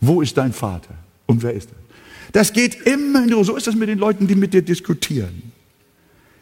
[0.00, 0.94] Wo ist dein Vater?
[1.26, 1.76] Und wer ist er?
[2.32, 3.44] Das geht immer nur.
[3.44, 5.52] So ist es mit den Leuten, die mit dir diskutieren.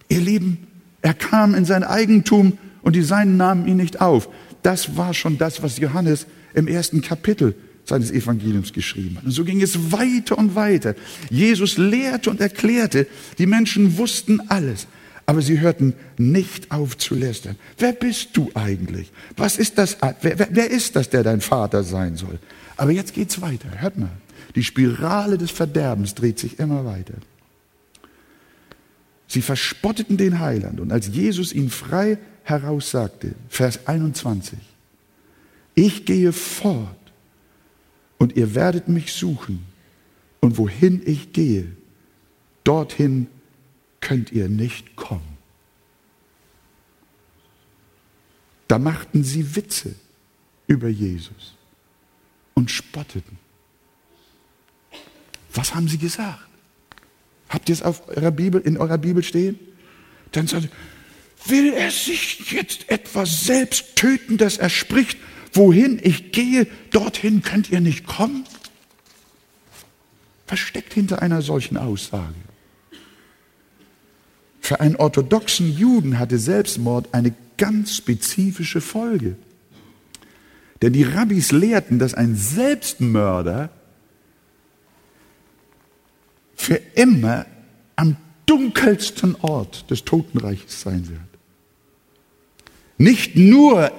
[0.08, 0.68] Ihr Lieben,
[1.02, 4.28] er kam in sein Eigentum und die Seinen nahmen ihn nicht auf.
[4.62, 7.56] Das war schon das, was Johannes im ersten Kapitel
[7.88, 9.24] seines Evangeliums geschrieben hat.
[9.24, 10.94] Und so ging es weiter und weiter.
[11.30, 13.06] Jesus lehrte und erklärte.
[13.38, 14.86] Die Menschen wussten alles.
[15.26, 17.56] Aber sie hörten nicht auf zu lästern.
[17.76, 19.10] Wer bist du eigentlich?
[19.36, 19.98] Was ist das?
[20.22, 22.38] Wer, wer, wer ist das, der dein Vater sein soll?
[22.76, 23.68] Aber jetzt geht's weiter.
[23.80, 24.10] Hört mal.
[24.54, 27.14] Die Spirale des Verderbens dreht sich immer weiter.
[29.26, 34.58] Sie verspotteten den Heiland und als Jesus ihn frei heraus sagte, Vers 21,
[35.74, 36.97] ich gehe fort
[38.18, 39.64] und ihr werdet mich suchen
[40.40, 41.66] und wohin ich gehe,
[42.64, 43.28] dorthin
[44.00, 45.38] könnt ihr nicht kommen.
[48.66, 49.94] Da machten sie Witze
[50.66, 51.54] über Jesus
[52.54, 53.38] und spotteten.
[55.54, 56.46] Was haben sie gesagt?
[57.48, 59.58] Habt ihr es auf eurer Bibel, in eurer Bibel stehen?
[60.32, 60.68] Dann sagt
[61.46, 65.18] will er sich jetzt etwas selbst töten, dass er spricht,
[65.52, 68.44] wohin ich gehe, dorthin könnt ihr nicht kommen?
[70.46, 72.34] Was steckt hinter einer solchen Aussage?
[74.60, 79.36] Für einen orthodoxen Juden hatte Selbstmord eine ganz spezifische Folge.
[80.82, 83.70] Denn die Rabbis lehrten, dass ein Selbstmörder
[86.54, 87.46] für immer
[87.96, 91.20] am dunkelsten Ort des Totenreiches sein wird.
[92.98, 93.92] Nicht nur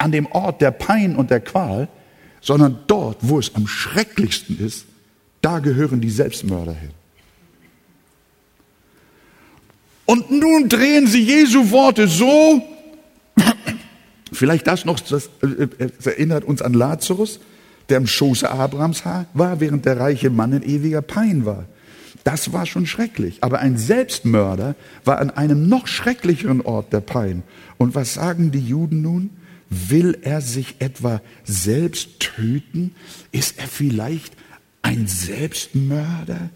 [0.00, 1.88] an dem Ort der Pein und der Qual,
[2.40, 4.86] sondern dort, wo es am schrecklichsten ist,
[5.42, 6.90] da gehören die Selbstmörder hin.
[10.06, 12.62] Und nun drehen sie Jesu Worte so,
[14.32, 17.38] vielleicht das noch, das, äh, das erinnert uns an Lazarus,
[17.90, 21.66] der im Schoße Abrahams war, während der reiche Mann in ewiger Pein war.
[22.24, 23.38] Das war schon schrecklich.
[23.42, 27.42] Aber ein Selbstmörder war an einem noch schrecklicheren Ort der Pein.
[27.76, 29.30] Und was sagen die Juden nun?
[29.70, 32.92] Will er sich etwa selbst töten?
[33.30, 34.34] Ist er vielleicht
[34.82, 36.50] ein Selbstmörder,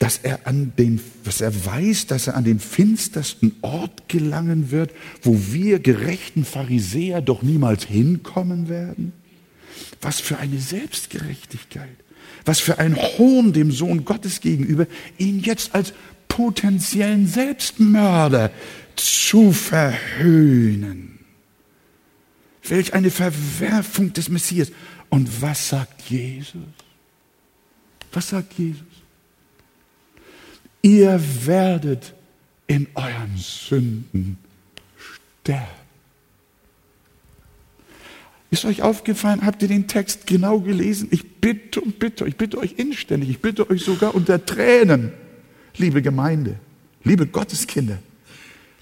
[0.00, 4.90] dass er an den, dass er weiß, dass er an den finstersten Ort gelangen wird,
[5.22, 9.12] wo wir gerechten Pharisäer doch niemals hinkommen werden?
[10.02, 11.96] Was für eine Selbstgerechtigkeit.
[12.44, 14.86] Was für ein Hohn dem Sohn Gottes gegenüber,
[15.18, 15.92] ihn jetzt als
[16.28, 18.50] potenziellen Selbstmörder
[18.96, 21.15] zu verhöhnen.
[22.68, 24.72] Welch eine Verwerfung des Messias.
[25.08, 26.62] Und was sagt Jesus?
[28.12, 28.82] Was sagt Jesus?
[30.82, 32.14] Ihr werdet
[32.66, 34.38] in euren Sünden
[35.42, 35.66] sterben.
[38.50, 41.08] Ist euch aufgefallen, habt ihr den Text genau gelesen?
[41.10, 45.12] Ich bitte und bitte, ich bitte euch inständig, ich bitte euch sogar unter Tränen,
[45.76, 46.56] liebe Gemeinde,
[47.02, 47.98] liebe Gotteskinder,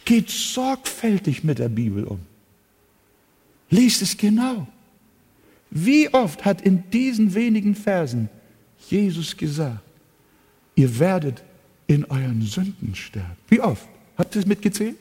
[0.05, 2.21] geht sorgfältig mit der Bibel um.
[3.75, 4.69] Lest es genau.
[5.69, 8.29] Wie oft hat in diesen wenigen Versen
[8.89, 9.83] Jesus gesagt,
[10.77, 11.43] ihr werdet
[11.89, 13.37] in euren Sünden sterben?
[13.49, 13.89] Wie oft?
[14.17, 14.97] Habt ihr es mitgezählt?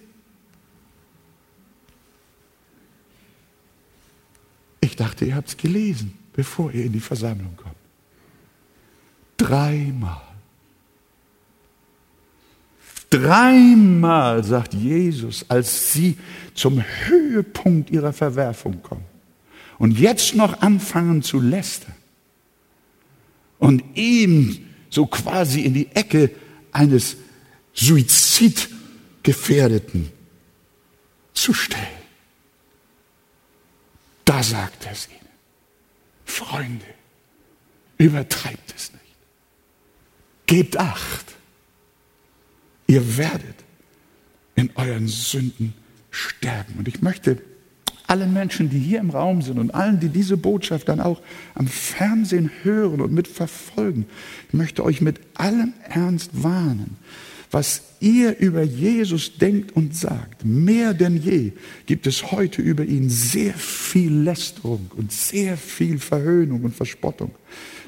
[4.81, 7.75] Ich dachte, ihr habt es gelesen, bevor ihr in die Versammlung kommt.
[9.37, 10.32] Dreimal.
[13.13, 16.17] Dreimal sagt Jesus, als sie
[16.55, 19.05] zum Höhepunkt ihrer Verwerfung kommen
[19.77, 21.93] und jetzt noch anfangen zu lästern
[23.59, 26.31] und ihn so quasi in die Ecke
[26.71, 27.17] eines
[27.73, 30.11] Suizidgefährdeten
[31.35, 31.85] zu stellen.
[34.25, 35.19] Da sagt er es ihnen.
[36.25, 36.85] Freunde,
[37.99, 39.03] übertreibt es nicht.
[40.47, 41.33] Gebt acht.
[42.87, 43.63] Ihr werdet
[44.55, 45.73] in euren Sünden
[46.11, 46.75] sterben.
[46.77, 47.41] Und ich möchte
[48.07, 51.21] allen Menschen, die hier im Raum sind und allen, die diese Botschaft dann auch
[51.55, 54.05] am Fernsehen hören und mitverfolgen,
[54.49, 56.97] ich möchte euch mit allem Ernst warnen,
[57.49, 61.53] was ihr über Jesus denkt und sagt, mehr denn je
[61.85, 67.31] gibt es heute über ihn sehr viel Lästerung und sehr viel Verhöhnung und Verspottung.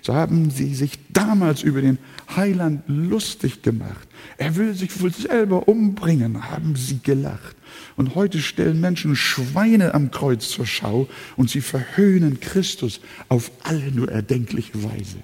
[0.05, 1.97] So haben sie sich damals über den
[2.35, 4.07] Heiland lustig gemacht.
[4.37, 7.55] Er will sich wohl selber umbringen, haben sie gelacht.
[7.95, 13.91] Und heute stellen Menschen Schweine am Kreuz zur Schau und sie verhöhnen Christus auf alle
[13.91, 15.17] nur erdenkliche Weise.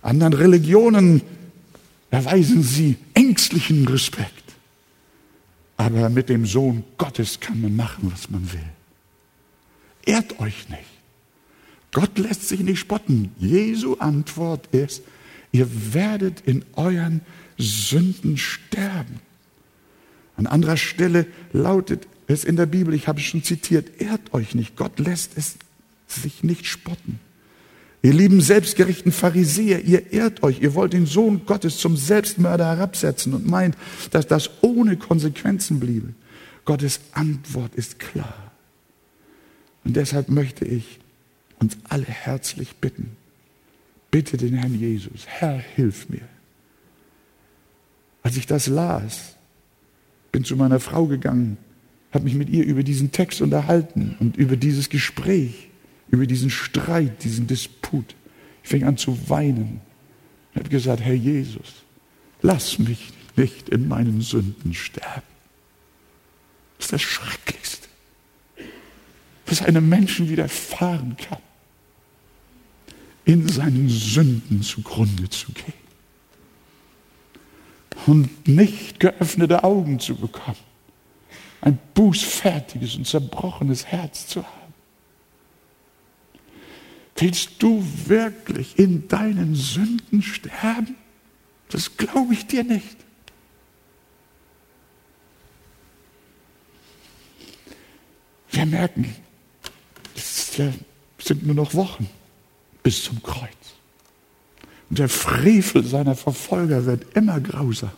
[0.00, 1.20] Anderen Religionen
[2.10, 4.44] erweisen sie ängstlichen Respekt.
[5.76, 8.64] Aber mit dem Sohn Gottes kann man machen, was man will.
[10.06, 10.97] Ehrt euch nicht.
[11.92, 13.32] Gott lässt sich nicht spotten.
[13.38, 15.02] Jesu Antwort ist,
[15.52, 17.22] ihr werdet in euren
[17.56, 19.20] Sünden sterben.
[20.36, 24.54] An anderer Stelle lautet es in der Bibel, ich habe es schon zitiert, ehrt euch
[24.54, 24.76] nicht.
[24.76, 25.56] Gott lässt es
[26.06, 27.18] sich nicht spotten.
[28.02, 33.34] Ihr lieben selbstgerechten Pharisäer, ihr ehrt euch, ihr wollt den Sohn Gottes zum Selbstmörder herabsetzen
[33.34, 33.76] und meint,
[34.12, 36.14] dass das ohne Konsequenzen bliebe.
[36.64, 38.52] Gottes Antwort ist klar.
[39.84, 41.00] Und deshalb möchte ich
[41.60, 43.16] uns alle herzlich bitten,
[44.10, 46.28] bitte den Herrn Jesus, Herr, hilf mir.
[48.22, 49.36] Als ich das las,
[50.32, 51.56] bin zu meiner Frau gegangen,
[52.12, 55.68] habe mich mit ihr über diesen Text unterhalten und über dieses Gespräch
[56.10, 58.14] über diesen Streit, diesen Disput.
[58.62, 59.80] Ich fing an zu weinen.
[60.52, 61.84] Ich habe gesagt, Herr Jesus,
[62.42, 65.22] lass mich nicht in meinen Sünden sterben.
[66.76, 67.88] Das ist das Schrecklichste,
[69.46, 71.38] was einem Menschen widerfahren kann,
[73.28, 75.74] in seinen Sünden zugrunde zu gehen
[78.06, 80.56] und nicht geöffnete Augen zu bekommen,
[81.60, 84.72] ein bußfertiges und zerbrochenes Herz zu haben.
[87.16, 90.96] Willst du wirklich in deinen Sünden sterben?
[91.68, 92.96] Das glaube ich dir nicht.
[98.52, 99.14] Wir merken,
[100.16, 102.08] es sind nur noch Wochen
[102.88, 103.50] bis zum Kreuz.
[104.88, 107.92] Und der Frevel seiner Verfolger wird immer grauser.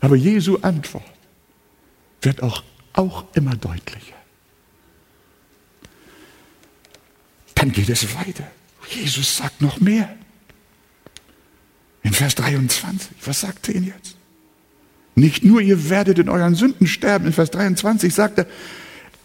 [0.00, 1.04] Aber Jesu Antwort
[2.22, 2.62] wird auch,
[2.94, 4.16] auch immer deutlicher.
[7.56, 8.50] Dann geht es weiter.
[8.88, 10.16] Jesus sagt noch mehr.
[12.04, 14.16] In Vers 23, was sagt er ihn jetzt?
[15.14, 18.46] Nicht nur ihr werdet in euren Sünden sterben, in Vers 23 sagt er,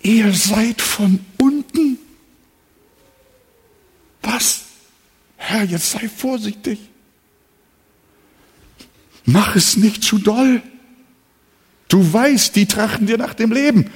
[0.01, 1.97] ihr seid von unten.
[4.21, 4.61] Was?
[5.61, 6.79] Herr, jetzt sei vorsichtig.
[9.25, 10.63] Mach es nicht zu doll.
[11.87, 13.91] Du weißt, die trachten dir nach dem Leben.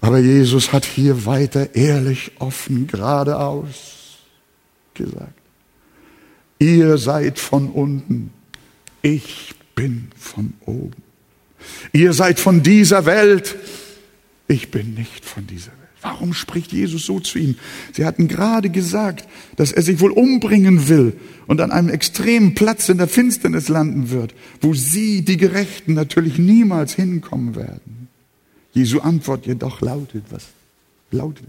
[0.00, 4.18] Aber Jesus hat hier weiter ehrlich, offen, geradeaus
[4.94, 5.34] gesagt.
[6.60, 8.30] Ihr seid von unten,
[9.02, 11.02] ich bin von oben.
[11.92, 13.56] Ihr seid von dieser Welt,
[14.46, 15.79] ich bin nicht von dieser Welt.
[16.02, 17.58] Warum spricht Jesus so zu ihnen?
[17.92, 22.88] Sie hatten gerade gesagt, dass er sich wohl umbringen will und an einem extremen Platz
[22.88, 28.08] in der Finsternis landen wird, wo sie, die Gerechten, natürlich niemals hinkommen werden.
[28.72, 30.44] Jesu Antwort jedoch lautet, was
[31.10, 31.44] lautet?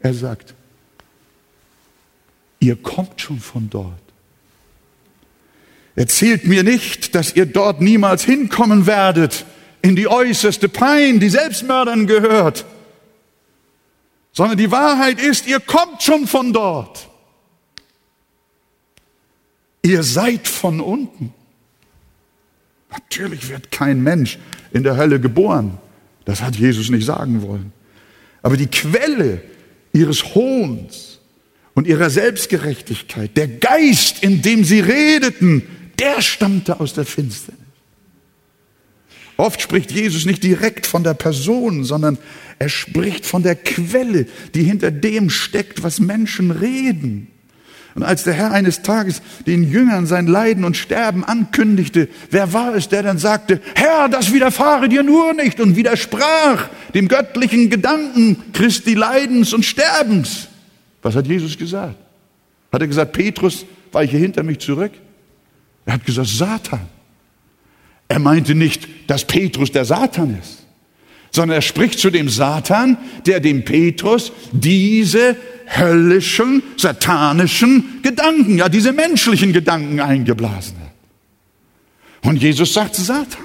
[0.00, 0.54] Er sagt,
[2.58, 3.94] ihr kommt schon von dort.
[5.94, 9.46] Erzählt mir nicht, dass ihr dort niemals hinkommen werdet,
[9.80, 12.66] in die äußerste Pein, die Selbstmördern gehört
[14.40, 17.10] sondern die Wahrheit ist, ihr kommt schon von dort.
[19.82, 21.34] Ihr seid von unten.
[22.88, 24.38] Natürlich wird kein Mensch
[24.72, 25.76] in der Hölle geboren.
[26.24, 27.74] Das hat Jesus nicht sagen wollen.
[28.40, 29.42] Aber die Quelle
[29.92, 31.18] ihres Hohns
[31.74, 35.64] und ihrer Selbstgerechtigkeit, der Geist, in dem sie redeten,
[35.98, 37.59] der stammte aus der Finsternis.
[39.40, 42.18] Oft spricht Jesus nicht direkt von der Person, sondern
[42.58, 47.28] er spricht von der Quelle, die hinter dem steckt, was Menschen reden.
[47.94, 52.74] Und als der Herr eines Tages den Jüngern sein Leiden und Sterben ankündigte, wer war
[52.74, 58.52] es, der dann sagte, Herr, das widerfahre dir nur nicht und widersprach dem göttlichen Gedanken
[58.52, 60.48] Christi Leidens und Sterbens.
[61.00, 61.96] Was hat Jesus gesagt?
[62.70, 64.92] Hat er gesagt, Petrus, weiche hinter mich zurück?
[65.86, 66.99] Er hat gesagt, Satan.
[68.10, 70.66] Er meinte nicht, dass Petrus der Satan ist,
[71.30, 75.36] sondern er spricht zu dem Satan, der dem Petrus diese
[75.66, 82.28] höllischen, satanischen Gedanken, ja diese menschlichen Gedanken eingeblasen hat.
[82.28, 83.44] Und Jesus sagt Satan.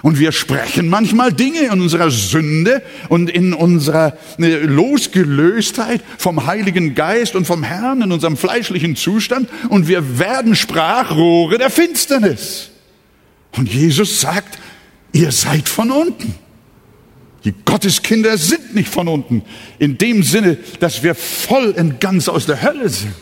[0.00, 6.94] Und wir sprechen manchmal Dinge in unserer Sünde und in unserer äh, Losgelöstheit vom Heiligen
[6.94, 12.69] Geist und vom Herrn in unserem fleischlichen Zustand und wir werden Sprachrohre der Finsternis.
[13.52, 14.58] Und Jesus sagt,
[15.12, 16.34] ihr seid von unten.
[17.44, 19.42] Die Gotteskinder sind nicht von unten,
[19.78, 23.14] in dem Sinne, dass wir voll und ganz aus der Hölle sind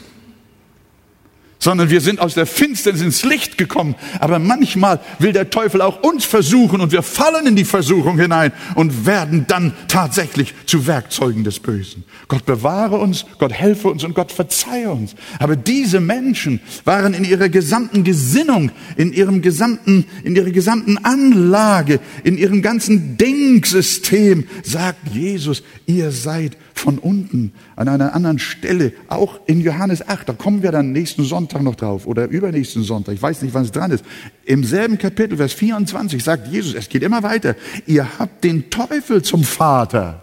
[1.59, 3.95] sondern wir sind aus der Finsternis ins Licht gekommen.
[4.21, 8.53] Aber manchmal will der Teufel auch uns versuchen und wir fallen in die Versuchung hinein
[8.75, 12.05] und werden dann tatsächlich zu Werkzeugen des Bösen.
[12.29, 15.15] Gott bewahre uns, Gott helfe uns und Gott verzeihe uns.
[15.39, 22.01] Aber diese Menschen waren in ihrer gesamten Gesinnung, in ihrem gesamten, in ihrer gesamten Anlage,
[22.25, 29.41] in ihrem ganzen Denksystem, sagt Jesus, ihr seid von unten an einer anderen Stelle, auch
[29.47, 33.23] in Johannes 8, da kommen wir dann nächsten Sonntag noch drauf oder übernächsten Sonntag, ich
[33.23, 34.05] weiß nicht, wann es dran ist.
[34.45, 37.57] Im selben Kapitel, Vers 24, sagt Jesus, es geht immer weiter,
[37.87, 40.23] ihr habt den Teufel zum Vater.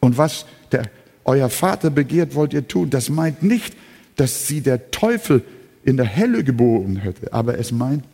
[0.00, 0.90] Und was der,
[1.24, 2.90] euer Vater begehrt, wollt ihr tun.
[2.90, 3.74] Das meint nicht,
[4.16, 5.42] dass sie der Teufel
[5.84, 8.04] in der Helle geboren hätte, aber es meint,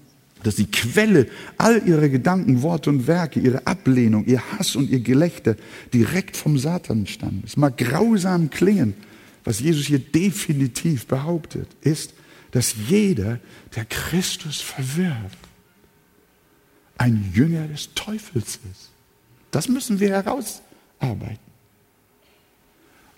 [0.43, 1.28] dass die Quelle
[1.59, 5.57] all ihrer Gedanken, Worte und Werke, ihre Ablehnung, ihr Hass und ihr Gelächter
[5.93, 7.43] direkt vom Satan stammen.
[7.47, 8.95] Es mag grausam klingen,
[9.45, 12.14] was Jesus hier definitiv behauptet, ist,
[12.53, 13.40] dass jeder,
[13.74, 15.38] der Christus verwirft,
[16.99, 18.90] ein Jünger des Teufels ist.
[19.51, 21.38] Das müssen wir herausarbeiten.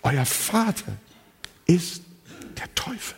[0.01, 0.97] Euer Vater
[1.65, 2.01] ist
[2.57, 3.17] der Teufel.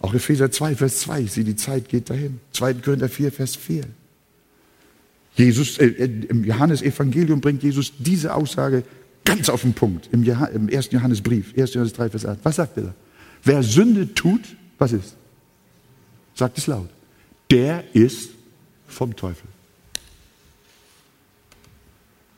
[0.00, 2.40] Auch Epheser 2, Vers 2, ich sehe, die Zeit geht dahin.
[2.52, 2.74] 2.
[2.74, 3.84] Korinther 4, Vers 4.
[5.34, 8.84] Jesus, äh, Im Johannesevangelium bringt Jesus diese Aussage
[9.24, 10.08] ganz auf den Punkt.
[10.12, 10.92] Im, Johann, im 1.
[10.92, 11.74] Johannesbrief, 1.
[11.74, 12.38] Johannes 3, Vers 8.
[12.42, 12.94] Was sagt er da?
[13.42, 14.42] Wer Sünde tut,
[14.78, 15.14] was ist?
[16.34, 16.88] Sagt es laut.
[17.50, 18.30] Der ist
[18.86, 19.48] vom Teufel.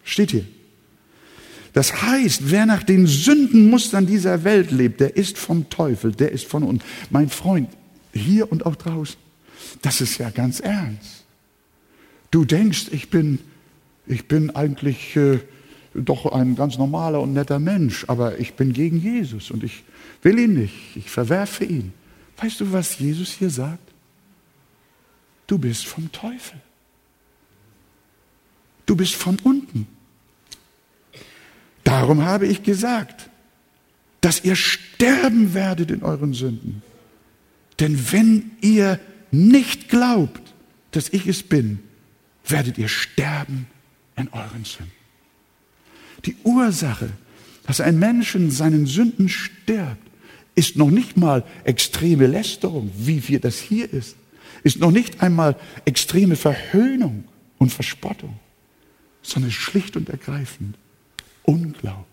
[0.04, 0.44] Steht hier.
[1.78, 6.44] Das heißt, wer nach den Sündenmustern dieser Welt lebt, der ist vom Teufel, der ist
[6.44, 6.82] von uns.
[7.10, 7.68] Mein Freund,
[8.12, 9.14] hier und auch draußen,
[9.80, 11.24] das ist ja ganz ernst.
[12.32, 13.38] Du denkst, ich bin,
[14.08, 15.38] ich bin eigentlich äh,
[15.94, 19.84] doch ein ganz normaler und netter Mensch, aber ich bin gegen Jesus und ich
[20.22, 21.92] will ihn nicht, ich verwerfe ihn.
[22.38, 23.92] Weißt du, was Jesus hier sagt?
[25.46, 26.60] Du bist vom Teufel.
[28.84, 29.86] Du bist von unten.
[31.89, 33.30] Darum habe ich gesagt,
[34.20, 36.82] dass ihr sterben werdet in euren Sünden.
[37.80, 40.53] Denn wenn ihr nicht glaubt,
[40.91, 41.78] dass ich es bin,
[42.47, 43.68] werdet ihr sterben
[44.16, 44.93] in euren Sünden.
[46.26, 47.09] Die Ursache,
[47.66, 50.11] dass ein Mensch in seinen Sünden stirbt,
[50.57, 54.14] ist noch nicht mal extreme Lästerung, wie wir das hier ist,
[54.62, 57.24] ist noch nicht einmal extreme Verhöhnung
[57.57, 58.39] und Verspottung,
[59.22, 60.76] sondern schlicht und ergreifend
[61.49, 62.05] Unglaube.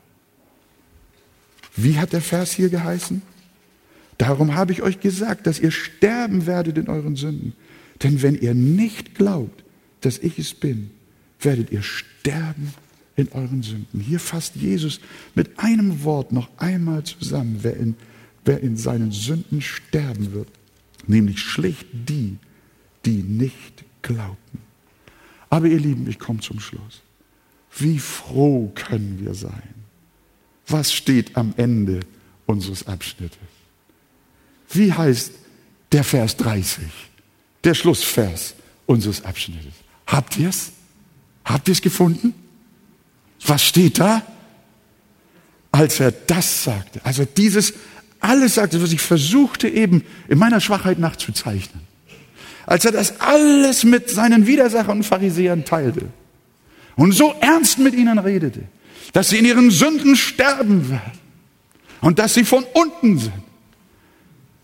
[1.76, 3.22] Wie hat der Vers hier geheißen?
[4.18, 7.54] Darum habe ich euch gesagt, dass ihr sterben werdet in euren Sünden.
[8.02, 9.66] Denn wenn ihr nicht glaubt,
[10.00, 10.92] dass ich es bin,
[11.42, 12.74] werdet ihr sterben
[13.18, 14.00] in euren Sünden.
[14.00, 15.02] Hier fasst Jesus
[15.36, 17.96] mit einem Wort noch einmal zusammen, wer in,
[18.46, 20.48] wer in seinen Sünden sterben wird,
[21.08, 22.38] nämlich schlicht die,
[23.06, 24.60] die nicht glaubten.
[25.50, 27.02] Aber ihr Lieben, ich komme zum Schluss.
[27.78, 29.74] Wie froh können wir sein?
[30.68, 32.00] Was steht am Ende
[32.46, 33.38] unseres Abschnittes?
[34.70, 35.32] Wie heißt
[35.92, 36.84] der Vers 30,
[37.64, 38.56] der Schlussvers
[38.86, 39.74] unseres Abschnittes?
[40.08, 40.72] Habt ihr es?
[41.44, 42.34] Habt ihr es gefunden?
[43.46, 44.26] Was steht da?
[45.72, 47.74] Als er das sagte, also dieses
[48.22, 51.84] alles sagte, was ich versuchte eben in meiner Schwachheit nachzuzeichnen.
[52.66, 56.08] Als er das alles mit seinen Widersachern und Pharisäern teilte
[56.96, 58.64] und so ernst mit ihnen redete,
[59.14, 61.20] dass sie in ihren Sünden sterben werden
[62.02, 63.34] und dass sie von unten sind.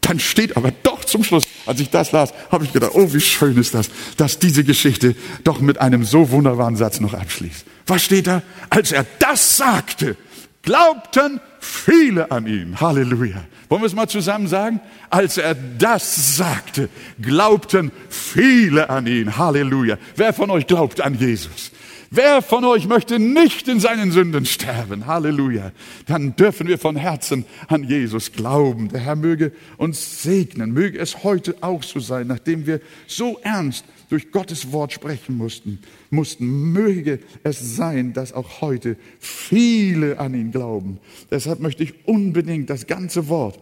[0.02, 3.22] Dann steht aber doch zum Schluss, als ich das las, habe ich gedacht, oh, wie
[3.22, 7.66] schön ist das, dass diese Geschichte doch mit einem so wunderbaren Satz noch abschließt.
[7.86, 8.42] Was steht da?
[8.70, 10.18] Als er das sagte,
[10.64, 12.80] glaubten viele an ihn.
[12.82, 13.44] Halleluja.
[13.70, 14.82] Wollen wir es mal zusammen sagen?
[15.10, 16.90] Als er das sagte,
[17.22, 19.38] glaubten viele an ihn.
[19.38, 19.98] Halleluja.
[20.16, 21.72] Wer von euch glaubt an Jesus?
[22.14, 25.08] Wer von euch möchte nicht in seinen Sünden sterben?
[25.08, 25.72] Halleluja.
[26.08, 28.90] Dann dürfen wir von Herzen an Jesus glauben.
[28.90, 30.74] Der Herr möge uns segnen.
[30.74, 35.80] Möge es heute auch so sein, nachdem wir so ernst durch Gottes Wort sprechen mussten,
[36.10, 41.00] mussten, möge es sein, dass auch heute viele an ihn glauben.
[41.32, 43.58] Deshalb möchte ich unbedingt das ganze Wort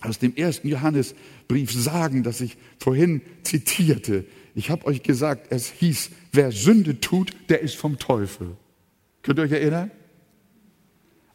[0.00, 4.24] aus dem ersten Johannesbrief sagen, das ich vorhin zitierte.
[4.54, 8.56] Ich habe euch gesagt, es hieß, wer Sünde tut, der ist vom Teufel.
[9.22, 9.90] Könnt ihr euch erinnern?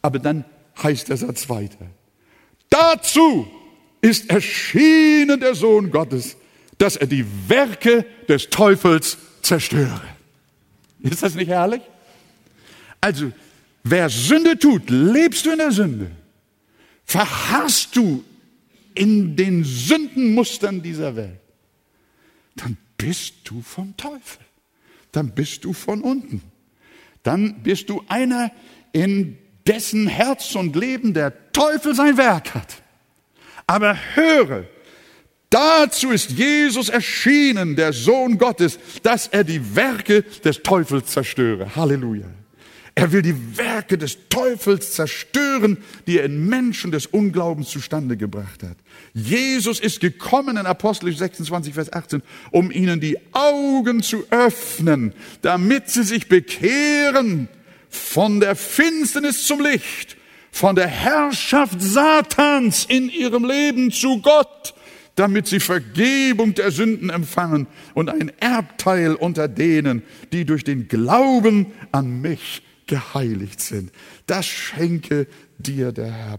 [0.02, 0.46] Aber dann
[0.82, 1.88] heißt der Satz weiter.
[2.70, 3.48] Dazu
[4.02, 6.38] ist erschienen der Sohn Gottes,
[6.78, 10.02] dass er die Werke des Teufels zerstöre.
[11.02, 11.82] Ist das nicht herrlich?
[13.02, 13.32] Also,
[13.84, 16.12] wer Sünde tut, lebst du in der Sünde,
[17.06, 18.24] verharrst du
[18.94, 21.40] in den Sündenmustern dieser Welt,
[22.56, 24.46] dann bist du vom Teufel.
[25.12, 26.42] Dann bist du von unten.
[27.24, 28.52] Dann bist du einer,
[28.94, 29.38] in
[29.68, 32.82] dessen Herz und Leben der Teufel sein Werk hat.
[33.68, 34.64] Aber höre,
[35.50, 41.76] dazu ist Jesus erschienen, der Sohn Gottes, dass er die Werke des Teufels zerstöre.
[41.76, 42.28] Halleluja.
[42.98, 45.78] Er will die Werke des Teufels zerstören,
[46.08, 48.76] die er in Menschen des Unglaubens zustande gebracht hat.
[49.14, 55.92] Jesus ist gekommen in Apostel 26, Vers 18, um ihnen die Augen zu öffnen, damit
[55.92, 57.50] sie sich bekehren
[57.88, 60.18] von der Finsternis zum Licht,
[60.50, 64.74] von der Herrschaft Satans in ihrem Leben zu Gott,
[65.14, 71.68] damit sie Vergebung der Sünden empfangen und ein Erbteil unter denen, die durch den Glauben
[71.92, 73.92] an mich geheiligt sind.
[74.26, 75.28] Das schenke
[75.58, 76.36] dir der Herr.